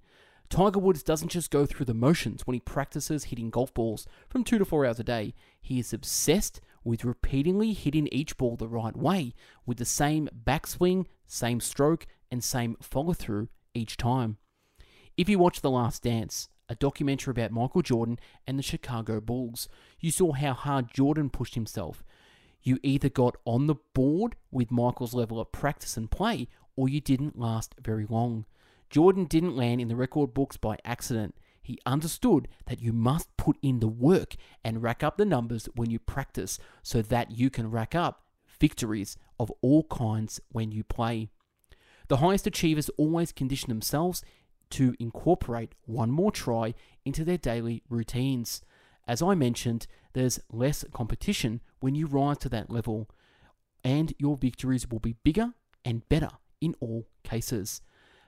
Tiger 0.50 0.80
Woods 0.80 1.04
doesn't 1.04 1.30
just 1.30 1.52
go 1.52 1.68
through 1.68 1.86
the 1.86 1.94
motions 1.94 2.48
when 2.48 2.56
he 2.56 2.60
practices 2.60 3.26
hitting 3.26 3.52
golf 3.52 3.72
balls 3.76 4.08
from 4.30 4.44
two 4.44 4.58
to 4.58 4.66
four 4.66 4.84
hours 4.84 5.00
a 5.00 5.04
day. 5.04 5.36
He 5.62 5.78
is 5.78 5.94
obsessed 5.94 6.60
with 6.84 7.06
repeatedly 7.06 7.74
hitting 7.74 8.08
each 8.12 8.36
ball 8.36 8.56
the 8.56 8.68
right 8.68 8.98
way 8.98 9.36
with 9.68 9.78
the 9.78 9.86
same 9.86 10.28
backswing, 10.44 11.06
same 11.28 11.60
stroke, 11.60 12.08
and 12.32 12.44
same 12.44 12.78
follow 12.82 13.14
through 13.14 13.50
each 13.74 13.98
time. 13.98 14.38
If 15.16 15.30
you 15.30 15.40
watch 15.40 15.62
The 15.62 15.72
Last 15.72 16.04
Dance, 16.04 16.50
a 16.70 16.76
documentary 16.76 17.32
about 17.32 17.52
Michael 17.52 17.82
Jordan 17.82 18.20
and 18.46 18.60
the 18.60 18.64
Chicago 18.64 19.20
Bulls, 19.20 19.68
you 20.00 20.12
saw 20.12 20.34
how 20.34 20.54
hard 20.54 20.94
Jordan 20.94 21.30
pushed 21.30 21.56
himself. 21.56 22.04
You 22.62 22.80
either 22.84 23.10
got 23.10 23.38
on 23.46 23.68
the 23.68 23.76
board 23.94 24.36
with 24.52 24.72
Michael's 24.72 25.14
level 25.14 25.40
of 25.40 25.52
practice 25.52 25.96
and 25.98 26.12
play, 26.12 26.50
or 26.76 26.90
you 26.90 27.00
didn't 27.00 27.40
last 27.40 27.76
very 27.82 28.06
long. 28.06 28.46
Jordan 28.90 29.26
didn't 29.26 29.56
land 29.56 29.82
in 29.82 29.88
the 29.88 29.96
record 29.96 30.34
books 30.34 30.58
by 30.58 30.78
accident. 30.84 31.36
He 31.62 31.80
understood 31.86 32.48
that 32.68 32.82
you 32.82 32.94
must 32.94 33.36
put 33.38 33.58
in 33.62 33.80
the 33.80 33.88
work 33.88 34.36
and 34.64 34.84
rack 34.84 35.04
up 35.04 35.18
the 35.18 35.26
numbers 35.26 35.68
when 35.76 35.90
you 35.90 36.00
practice 36.00 36.60
so 36.84 37.02
that 37.02 37.32
you 37.32 37.50
can 37.50 37.72
rack 37.72 37.96
up 37.96 38.24
victories 38.60 39.18
of 39.40 39.52
all 39.62 39.84
kinds 39.84 40.40
when 40.50 40.72
you 40.72 40.84
play. 40.84 41.30
The 42.08 42.18
highest 42.18 42.48
achievers 42.48 42.90
always 42.98 43.32
condition 43.32 43.70
themselves 43.70 44.24
to 44.72 44.96
incorporate 45.00 45.76
one 45.86 46.12
more 46.12 46.32
try 46.32 46.74
into 47.06 47.24
their 47.24 47.38
daily 47.38 47.84
routines. 47.90 48.62
As 49.08 49.22
I 49.22 49.36
mentioned, 49.36 49.88
there's 50.14 50.40
less 50.52 50.84
competition 50.94 51.62
when 51.80 51.96
you 51.96 52.08
rise 52.08 52.38
to 52.40 52.50
that 52.50 52.70
level, 52.70 53.10
and 53.84 54.14
your 54.18 54.36
victories 54.36 54.90
will 54.90 55.00
be 55.00 55.16
bigger 55.24 55.54
and 55.86 56.08
better 56.10 56.32
in 56.60 56.76
all 56.80 57.08
cases. 57.24 57.82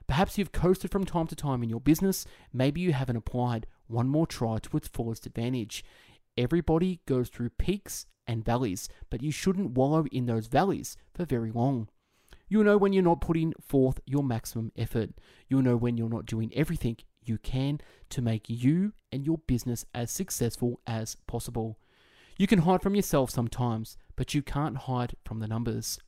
Perhaps 0.07 0.37
you've 0.37 0.51
coasted 0.51 0.91
from 0.91 1.05
time 1.05 1.27
to 1.27 1.35
time 1.35 1.61
in 1.61 1.69
your 1.69 1.81
business. 1.81 2.25
Maybe 2.51 2.81
you 2.81 2.93
haven't 2.93 3.17
applied 3.17 3.67
one 3.87 4.07
more 4.07 4.25
try 4.25 4.57
to 4.57 4.77
its 4.77 4.87
fullest 4.87 5.25
advantage. 5.25 5.83
Everybody 6.37 7.01
goes 7.05 7.29
through 7.29 7.51
peaks 7.51 8.05
and 8.25 8.45
valleys, 8.45 8.87
but 9.09 9.21
you 9.21 9.31
shouldn't 9.31 9.71
wallow 9.71 10.05
in 10.11 10.25
those 10.25 10.47
valleys 10.47 10.95
for 11.13 11.25
very 11.25 11.51
long. 11.51 11.89
You'll 12.49 12.63
know 12.63 12.77
when 12.77 12.93
you're 12.93 13.03
not 13.03 13.21
putting 13.21 13.53
forth 13.61 13.99
your 14.05 14.23
maximum 14.23 14.71
effort. 14.75 15.11
You'll 15.47 15.61
know 15.61 15.77
when 15.77 15.97
you're 15.97 16.09
not 16.09 16.25
doing 16.25 16.51
everything 16.55 16.97
you 17.23 17.37
can 17.37 17.79
to 18.09 18.21
make 18.21 18.49
you 18.49 18.93
and 19.11 19.25
your 19.25 19.37
business 19.37 19.85
as 19.93 20.11
successful 20.11 20.81
as 20.87 21.15
possible. 21.27 21.77
You 22.37 22.47
can 22.47 22.59
hide 22.59 22.81
from 22.81 22.95
yourself 22.95 23.29
sometimes, 23.29 23.97
but 24.15 24.33
you 24.33 24.41
can't 24.41 24.77
hide 24.77 25.15
from 25.25 25.39
the 25.39 25.47
numbers. 25.47 25.99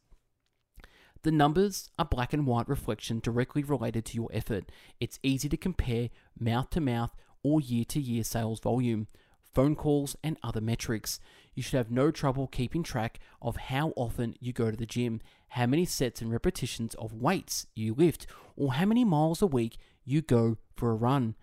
The 1.24 1.32
numbers 1.32 1.90
are 2.00 2.06
black 2.06 2.34
and 2.34 2.48
white 2.48 2.68
reflection 2.68 3.20
directly 3.20 3.64
related 3.64 4.06
to 4.06 4.16
your 4.16 4.30
effort. 4.34 4.72
It's 5.00 5.20
easy 5.22 5.50
to 5.50 5.58
compare 5.58 6.10
mouth 6.40 6.72
to 6.72 6.82
mouth 6.82 7.12
or 7.44 7.62
year 7.62 7.86
to 7.86 8.02
year 8.02 8.24
sales 8.24 8.60
volume, 8.60 9.08
phone 9.54 9.76
calls, 9.76 10.16
and 10.24 10.38
other 10.44 10.62
metrics. 10.62 11.20
You 11.54 11.64
should 11.64 11.78
have 11.78 11.92
no 11.92 12.12
trouble 12.12 12.48
keeping 12.48 12.84
track 12.84 13.20
of 13.42 13.58
how 13.58 13.94
often 13.96 14.36
you 14.40 14.54
go 14.54 14.72
to 14.72 14.78
the 14.78 14.86
gym, 14.86 15.22
how 15.50 15.66
many 15.66 15.86
sets 15.86 16.22
and 16.22 16.32
repetitions 16.32 16.96
of 16.96 17.14
weights 17.14 17.68
you 17.76 17.94
lift, 17.94 18.28
or 18.56 18.74
how 18.74 18.86
many 18.86 19.04
miles 19.04 19.42
a 19.42 19.48
week 19.48 19.78
you 20.04 20.22
go 20.22 20.58
for 20.76 20.92
a 20.92 20.96
run. 20.96 21.36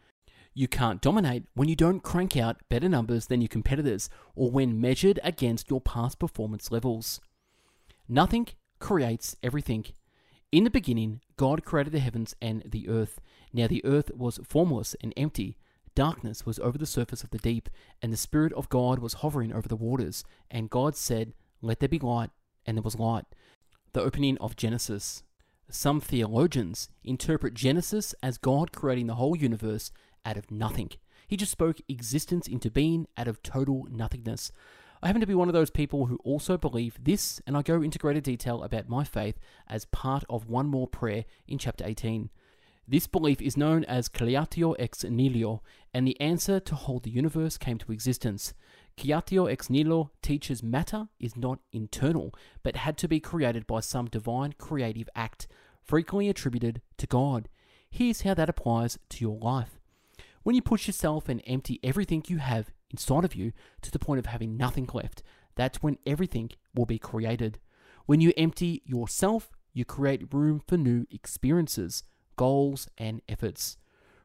You 0.54 0.66
can't 0.66 1.00
dominate 1.00 1.44
when 1.54 1.68
you 1.68 1.76
don't 1.76 2.02
crank 2.02 2.36
out 2.36 2.56
better 2.68 2.88
numbers 2.88 3.26
than 3.26 3.40
your 3.40 3.48
competitors 3.48 4.10
or 4.34 4.50
when 4.50 4.80
measured 4.80 5.20
against 5.22 5.70
your 5.70 5.80
past 5.80 6.18
performance 6.18 6.72
levels. 6.72 7.20
Nothing 8.08 8.48
creates 8.80 9.36
everything. 9.42 9.84
In 10.50 10.64
the 10.64 10.70
beginning, 10.70 11.20
God 11.36 11.64
created 11.64 11.92
the 11.92 12.00
heavens 12.00 12.34
and 12.40 12.62
the 12.66 12.88
earth. 12.88 13.20
Now 13.52 13.66
the 13.66 13.84
earth 13.84 14.10
was 14.14 14.40
formless 14.42 14.96
and 15.02 15.12
empty. 15.16 15.58
Darkness 15.98 16.46
was 16.46 16.60
over 16.60 16.78
the 16.78 16.86
surface 16.86 17.24
of 17.24 17.30
the 17.30 17.38
deep, 17.38 17.68
and 18.00 18.12
the 18.12 18.16
Spirit 18.16 18.52
of 18.52 18.68
God 18.68 19.00
was 19.00 19.14
hovering 19.14 19.52
over 19.52 19.66
the 19.66 19.74
waters. 19.74 20.22
And 20.48 20.70
God 20.70 20.94
said, 20.94 21.32
Let 21.60 21.80
there 21.80 21.88
be 21.88 21.98
light, 21.98 22.30
and 22.64 22.76
there 22.76 22.84
was 22.84 23.00
light. 23.00 23.24
The 23.94 24.02
opening 24.02 24.38
of 24.38 24.54
Genesis. 24.54 25.24
Some 25.68 26.00
theologians 26.00 26.88
interpret 27.02 27.54
Genesis 27.54 28.14
as 28.22 28.38
God 28.38 28.70
creating 28.70 29.08
the 29.08 29.16
whole 29.16 29.36
universe 29.36 29.90
out 30.24 30.36
of 30.36 30.52
nothing. 30.52 30.90
He 31.26 31.36
just 31.36 31.50
spoke 31.50 31.80
existence 31.88 32.46
into 32.46 32.70
being 32.70 33.08
out 33.16 33.26
of 33.26 33.42
total 33.42 33.88
nothingness. 33.90 34.52
I 35.02 35.08
happen 35.08 35.20
to 35.20 35.26
be 35.26 35.34
one 35.34 35.48
of 35.48 35.54
those 35.54 35.70
people 35.70 36.06
who 36.06 36.20
also 36.22 36.56
believe 36.56 36.96
this, 37.02 37.42
and 37.44 37.56
I 37.56 37.62
go 37.62 37.82
into 37.82 37.98
greater 37.98 38.20
detail 38.20 38.62
about 38.62 38.88
my 38.88 39.02
faith 39.02 39.40
as 39.66 39.84
part 39.86 40.22
of 40.30 40.48
one 40.48 40.68
more 40.68 40.86
prayer 40.86 41.24
in 41.48 41.58
chapter 41.58 41.84
18. 41.84 42.30
This 42.90 43.06
belief 43.06 43.42
is 43.42 43.54
known 43.54 43.84
as 43.84 44.08
Creatio 44.08 44.74
ex 44.78 45.04
nihilo, 45.04 45.62
and 45.92 46.08
the 46.08 46.18
answer 46.22 46.58
to 46.58 46.74
hold 46.74 47.02
the 47.02 47.10
universe 47.10 47.58
came 47.58 47.76
to 47.76 47.92
existence. 47.92 48.54
Creatio 48.96 49.52
ex 49.52 49.68
nihilo 49.68 50.10
teaches 50.22 50.62
matter 50.62 51.08
is 51.20 51.36
not 51.36 51.58
internal, 51.70 52.34
but 52.62 52.76
had 52.76 52.96
to 52.96 53.06
be 53.06 53.20
created 53.20 53.66
by 53.66 53.80
some 53.80 54.06
divine 54.06 54.54
creative 54.56 55.06
act, 55.14 55.46
frequently 55.82 56.30
attributed 56.30 56.80
to 56.96 57.06
God. 57.06 57.50
Here's 57.90 58.22
how 58.22 58.32
that 58.32 58.48
applies 58.48 58.98
to 59.10 59.22
your 59.22 59.36
life. 59.36 59.78
When 60.42 60.56
you 60.56 60.62
push 60.62 60.86
yourself 60.86 61.28
and 61.28 61.42
empty 61.46 61.80
everything 61.82 62.24
you 62.26 62.38
have 62.38 62.70
inside 62.90 63.26
of 63.26 63.34
you 63.34 63.52
to 63.82 63.90
the 63.90 63.98
point 63.98 64.18
of 64.18 64.24
having 64.24 64.56
nothing 64.56 64.88
left, 64.94 65.22
that's 65.56 65.82
when 65.82 65.98
everything 66.06 66.52
will 66.74 66.86
be 66.86 66.98
created. 66.98 67.58
When 68.06 68.22
you 68.22 68.32
empty 68.38 68.80
yourself, 68.86 69.50
you 69.74 69.84
create 69.84 70.32
room 70.32 70.62
for 70.66 70.78
new 70.78 71.06
experiences, 71.10 72.02
goals, 72.38 72.88
and 72.96 73.20
efforts. 73.28 73.76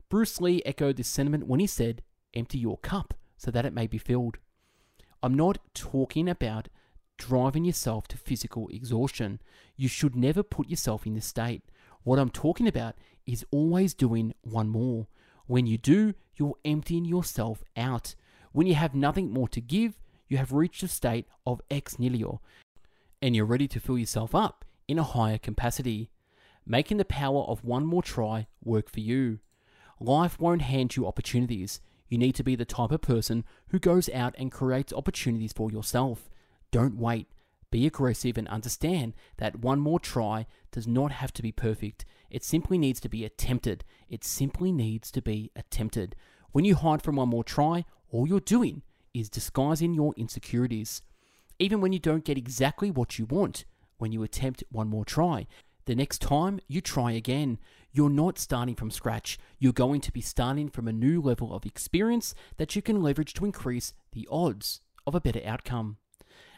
Bruce 0.08 0.40
Lee 0.40 0.62
echoed 0.66 0.96
this 0.96 1.10
sentiment 1.10 1.48
when 1.48 1.60
he 1.60 1.68
said, 1.68 2.02
Empty 2.34 2.58
your 2.58 2.78
cup 2.78 3.14
so 3.36 3.52
that 3.52 3.66
it 3.66 3.74
may 3.74 3.88
be 3.88 3.98
filled. 3.98 4.38
I'm 5.22 5.34
not 5.34 5.58
talking 5.74 6.30
about 6.30 6.70
driving 7.18 7.66
yourself 7.66 8.08
to 8.08 8.18
physical 8.18 8.70
exhaustion. 8.70 9.42
You 9.76 9.90
should 9.90 10.16
never 10.16 10.44
put 10.44 10.70
yourself 10.70 11.06
in 11.06 11.16
this 11.16 11.26
state. 11.26 11.64
What 12.04 12.20
I'm 12.20 12.30
talking 12.30 12.68
about 12.68 12.96
is 13.26 13.46
always 13.52 13.94
doing 13.94 14.34
one 14.42 14.70
more. 14.70 15.08
When 15.48 15.68
you 15.68 15.78
do, 15.78 16.14
you're 16.36 16.56
emptying 16.64 17.06
yourself 17.06 17.64
out. 17.76 18.16
When 18.54 18.68
you 18.68 18.76
have 18.76 18.96
nothing 18.96 19.32
more 19.32 19.48
to 19.50 19.62
give, 19.62 20.00
you 20.28 20.38
have 20.38 20.54
reached 20.54 20.84
a 20.84 20.88
state 20.88 21.28
of 21.46 21.62
ex 21.70 22.00
nihilo 22.00 22.42
and 23.22 23.36
you're 23.36 23.46
ready 23.46 23.68
to 23.70 23.80
fill 23.80 23.98
yourself 23.98 24.36
up 24.36 24.66
in 24.88 25.00
a 25.00 25.04
higher 25.04 25.38
capacity, 25.38 26.10
making 26.66 26.98
the 26.98 27.06
power 27.06 27.44
of 27.44 27.64
one 27.64 27.86
more 27.86 28.04
try 28.04 28.48
work 28.64 28.90
for 28.90 29.00
you. 29.00 29.40
Life 30.00 30.40
won't 30.40 30.62
hand 30.62 30.96
you 30.96 31.08
opportunities. 31.08 31.80
You 32.10 32.18
need 32.18 32.36
to 32.36 32.44
be 32.44 32.56
the 32.56 32.66
type 32.66 32.92
of 32.92 33.02
person 33.02 33.46
who 33.70 33.80
goes 33.80 34.10
out 34.10 34.36
and 34.38 34.52
creates 34.52 34.94
opportunities 34.94 35.54
for 35.54 35.72
yourself. 35.72 36.30
Don't 36.72 36.98
wait. 36.98 37.28
Be 37.72 37.88
aggressive 37.88 38.38
and 38.38 38.48
understand 38.50 39.14
that 39.38 39.60
one 39.60 39.80
more 39.80 40.00
try 40.00 40.46
does 40.72 40.88
not 40.88 41.12
have 41.12 41.34
to 41.34 41.42
be 41.42 41.52
perfect. 41.52 42.06
It 42.30 42.44
simply 42.44 42.78
needs 42.78 43.00
to 43.00 43.10
be 43.10 43.26
attempted. 43.26 43.84
It 44.10 44.24
simply 44.24 44.72
needs 44.72 45.10
to 45.12 45.22
be 45.22 45.52
attempted. 45.56 46.16
When 46.52 46.66
you 46.66 46.76
hide 46.76 47.02
from 47.02 47.16
one 47.16 47.30
more 47.30 47.44
try, 47.44 47.86
all 48.12 48.28
you're 48.28 48.40
doing 48.40 48.84
is 49.14 49.30
disguising 49.30 49.94
your 49.94 50.14
insecurities. 50.18 51.02
Even 51.58 51.82
when 51.82 51.94
you 51.94 52.00
don't 52.00 52.26
get 52.26 52.38
exactly 52.38 52.92
what 52.92 53.18
you 53.18 53.26
want, 53.26 53.66
when 53.98 54.12
you 54.12 54.22
attempt 54.22 54.64
one 54.72 54.88
more 54.88 55.06
try, 55.06 55.48
the 55.86 55.96
next 55.96 56.22
time 56.22 56.60
you 56.68 56.82
try 56.82 57.12
again, 57.12 57.60
you're 57.92 58.10
not 58.10 58.40
starting 58.40 58.76
from 58.76 58.90
scratch. 58.92 59.38
You're 59.60 59.74
going 59.74 60.02
to 60.02 60.12
be 60.12 60.22
starting 60.22 60.70
from 60.70 60.88
a 60.88 60.94
new 60.94 61.22
level 61.22 61.54
of 61.54 61.66
experience 61.66 62.34
that 62.58 62.76
you 62.76 62.82
can 62.82 63.02
leverage 63.02 63.34
to 63.36 63.46
increase 63.46 63.94
the 64.14 64.28
odds 64.32 64.82
of 65.06 65.14
a 65.14 65.22
better 65.22 65.42
outcome. 65.46 65.98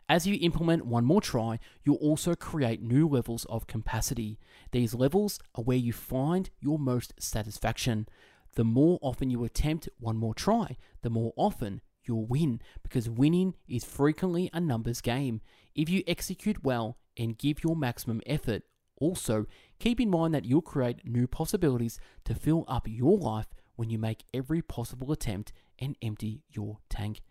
As 0.07 0.27
you 0.27 0.37
implement 0.39 0.85
one 0.85 1.03
more 1.03 1.21
try, 1.21 1.57
you'll 1.83 1.95
also 1.95 2.35
create 2.35 2.81
new 2.81 3.07
levels 3.07 3.45
of 3.45 3.65
capacity. 3.65 4.37
These 4.71 4.93
levels 4.93 5.39
are 5.55 5.63
where 5.63 5.77
you 5.77 5.93
find 5.93 6.51
your 6.59 6.77
most 6.77 7.13
satisfaction. 7.19 8.07
The 8.53 8.63
more 8.63 8.99
often 9.01 9.31
you 9.31 9.43
attempt 9.43 9.89
one 9.99 10.17
more 10.17 10.35
try, 10.35 10.77
the 11.01 11.09
more 11.09 11.33
often 11.35 11.81
you'll 12.03 12.27
win 12.27 12.61
because 12.83 13.09
winning 13.09 13.55
is 13.67 13.83
frequently 13.83 14.51
a 14.53 14.59
numbers 14.59 15.01
game. 15.01 15.41
If 15.73 15.89
you 15.89 16.03
execute 16.05 16.63
well 16.63 16.97
and 17.17 17.37
give 17.37 17.63
your 17.63 17.75
maximum 17.75 18.21
effort, 18.27 18.61
also 18.97 19.45
keep 19.79 19.99
in 19.99 20.09
mind 20.09 20.33
that 20.33 20.45
you'll 20.45 20.61
create 20.61 21.05
new 21.05 21.27
possibilities 21.27 21.99
to 22.23 22.33
fill 22.33 22.65
up 22.67 22.87
your 22.87 23.17
life 23.17 23.47
when 23.75 23.89
you 23.89 23.97
make 23.97 24.23
every 24.33 24.61
possible 24.61 25.11
attempt 25.11 25.51
and 25.79 25.97
empty 26.01 26.43
your 26.51 26.79
tank. 26.89 27.21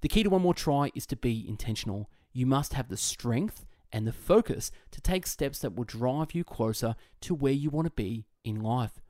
The 0.00 0.08
key 0.08 0.22
to 0.22 0.30
one 0.30 0.42
more 0.42 0.54
try 0.54 0.90
is 0.94 1.06
to 1.06 1.16
be 1.16 1.46
intentional. 1.48 2.10
You 2.32 2.46
must 2.46 2.74
have 2.74 2.88
the 2.88 2.96
strength 2.96 3.64
and 3.92 4.06
the 4.06 4.12
focus 4.12 4.70
to 4.90 5.00
take 5.00 5.26
steps 5.26 5.58
that 5.60 5.74
will 5.74 5.84
drive 5.84 6.34
you 6.34 6.44
closer 6.44 6.94
to 7.22 7.34
where 7.34 7.52
you 7.52 7.70
want 7.70 7.86
to 7.86 7.92
be 7.92 8.26
in 8.44 8.60
life. 8.60 9.00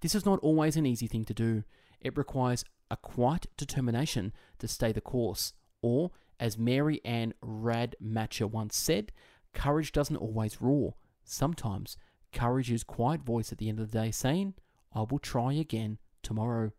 This 0.00 0.14
is 0.14 0.26
not 0.26 0.40
always 0.40 0.76
an 0.76 0.86
easy 0.86 1.06
thing 1.06 1.24
to 1.26 1.34
do. 1.34 1.64
It 2.00 2.16
requires 2.16 2.64
a 2.90 2.96
quiet 2.96 3.46
determination 3.56 4.32
to 4.58 4.68
stay 4.68 4.92
the 4.92 5.00
course, 5.00 5.52
or, 5.80 6.10
as 6.38 6.58
Mary 6.58 7.00
Anne 7.04 7.34
Radmacher 7.42 8.50
once 8.50 8.76
said, 8.76 9.12
courage 9.54 9.92
doesn't 9.92 10.16
always 10.16 10.60
roar. 10.60 10.94
Sometimes 11.28 11.96
courage 12.32 12.70
is 12.70 12.84
quiet 12.84 13.22
voice 13.22 13.50
at 13.50 13.58
the 13.58 13.68
end 13.68 13.80
of 13.80 13.90
the 13.90 13.98
day 13.98 14.10
saying, 14.10 14.54
I 14.94 15.00
will 15.00 15.18
try 15.18 15.52
again 15.52 15.98
tomorrow. 16.22 16.72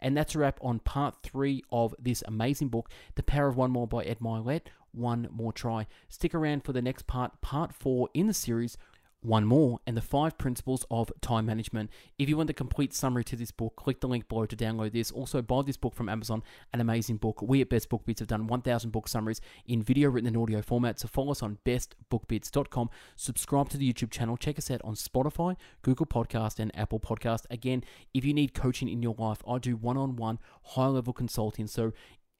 And 0.00 0.16
that's 0.16 0.34
a 0.34 0.40
wrap 0.40 0.58
on 0.60 0.80
part 0.80 1.22
three 1.22 1.62
of 1.70 1.94
this 1.98 2.24
amazing 2.26 2.68
book, 2.68 2.90
The 3.14 3.22
Power 3.22 3.46
of 3.48 3.56
One 3.56 3.70
More 3.70 3.86
by 3.86 4.02
Ed 4.02 4.18
Mylett. 4.18 4.62
One 4.90 5.28
more 5.30 5.52
try. 5.52 5.86
Stick 6.08 6.34
around 6.34 6.64
for 6.64 6.72
the 6.72 6.82
next 6.82 7.06
part, 7.06 7.40
part 7.40 7.72
four 7.72 8.10
in 8.12 8.26
the 8.26 8.34
series, 8.34 8.76
one 9.22 9.44
more, 9.44 9.78
and 9.86 9.96
the 9.96 10.02
five 10.02 10.36
principles 10.36 10.84
of 10.90 11.12
time 11.20 11.46
management. 11.46 11.90
If 12.18 12.28
you 12.28 12.36
want 12.36 12.48
the 12.48 12.54
complete 12.54 12.92
summary 12.92 13.24
to 13.24 13.36
this 13.36 13.50
book, 13.50 13.76
click 13.76 14.00
the 14.00 14.08
link 14.08 14.28
below 14.28 14.46
to 14.46 14.56
download 14.56 14.92
this. 14.92 15.10
Also, 15.10 15.40
buy 15.40 15.62
this 15.62 15.76
book 15.76 15.94
from 15.94 16.08
Amazon, 16.08 16.42
an 16.72 16.80
amazing 16.80 17.16
book. 17.16 17.40
We 17.40 17.60
at 17.60 17.68
Best 17.68 17.88
Book 17.88 18.04
Bits 18.04 18.20
have 18.20 18.28
done 18.28 18.46
1,000 18.46 18.90
book 18.90 19.08
summaries 19.08 19.40
in 19.66 19.82
video, 19.82 20.10
written, 20.10 20.26
and 20.26 20.36
audio 20.36 20.60
format. 20.60 20.98
So 20.98 21.08
follow 21.08 21.30
us 21.30 21.42
on 21.42 21.58
bestbookbits.com. 21.64 22.90
Subscribe 23.16 23.68
to 23.70 23.78
the 23.78 23.92
YouTube 23.92 24.10
channel. 24.10 24.36
Check 24.36 24.58
us 24.58 24.70
out 24.70 24.80
on 24.84 24.94
Spotify, 24.94 25.56
Google 25.82 26.06
Podcast, 26.06 26.58
and 26.58 26.76
Apple 26.76 27.00
Podcast. 27.00 27.44
Again, 27.50 27.84
if 28.12 28.24
you 28.24 28.34
need 28.34 28.54
coaching 28.54 28.88
in 28.88 29.02
your 29.02 29.14
life, 29.18 29.42
I 29.48 29.58
do 29.58 29.76
one-on-one, 29.76 30.40
high-level 30.62 31.12
consulting. 31.12 31.66
So 31.66 31.92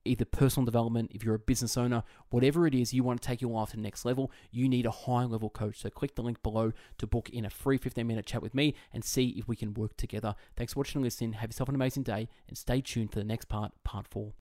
either 0.04 0.24
personal 0.24 0.64
development, 0.64 1.10
if 1.14 1.24
you're 1.24 1.34
a 1.34 1.38
business 1.38 1.76
owner, 1.76 2.02
whatever 2.30 2.66
it 2.66 2.74
is 2.74 2.92
you 2.92 3.04
want 3.04 3.20
to 3.20 3.26
take 3.26 3.40
your 3.40 3.50
life 3.50 3.70
to 3.70 3.76
the 3.76 3.82
next 3.82 4.04
level, 4.04 4.30
you 4.50 4.68
need 4.68 4.86
a 4.86 4.90
high 4.90 5.24
level 5.24 5.50
coach. 5.50 5.80
So 5.80 5.90
click 5.90 6.14
the 6.14 6.22
link 6.22 6.42
below 6.42 6.72
to 6.98 7.06
book 7.06 7.28
in 7.30 7.44
a 7.44 7.50
free 7.50 7.78
15 7.78 8.06
minute 8.06 8.26
chat 8.26 8.42
with 8.42 8.54
me 8.54 8.74
and 8.92 9.04
see 9.04 9.34
if 9.36 9.48
we 9.48 9.56
can 9.56 9.74
work 9.74 9.96
together. 9.96 10.34
Thanks 10.56 10.72
for 10.72 10.80
watching 10.80 10.98
and 10.98 11.04
listening. 11.04 11.34
Have 11.34 11.50
yourself 11.50 11.68
an 11.68 11.74
amazing 11.74 12.04
day 12.04 12.28
and 12.48 12.56
stay 12.56 12.80
tuned 12.80 13.12
for 13.12 13.18
the 13.18 13.24
next 13.24 13.46
part, 13.46 13.72
part 13.84 14.06
four. 14.06 14.30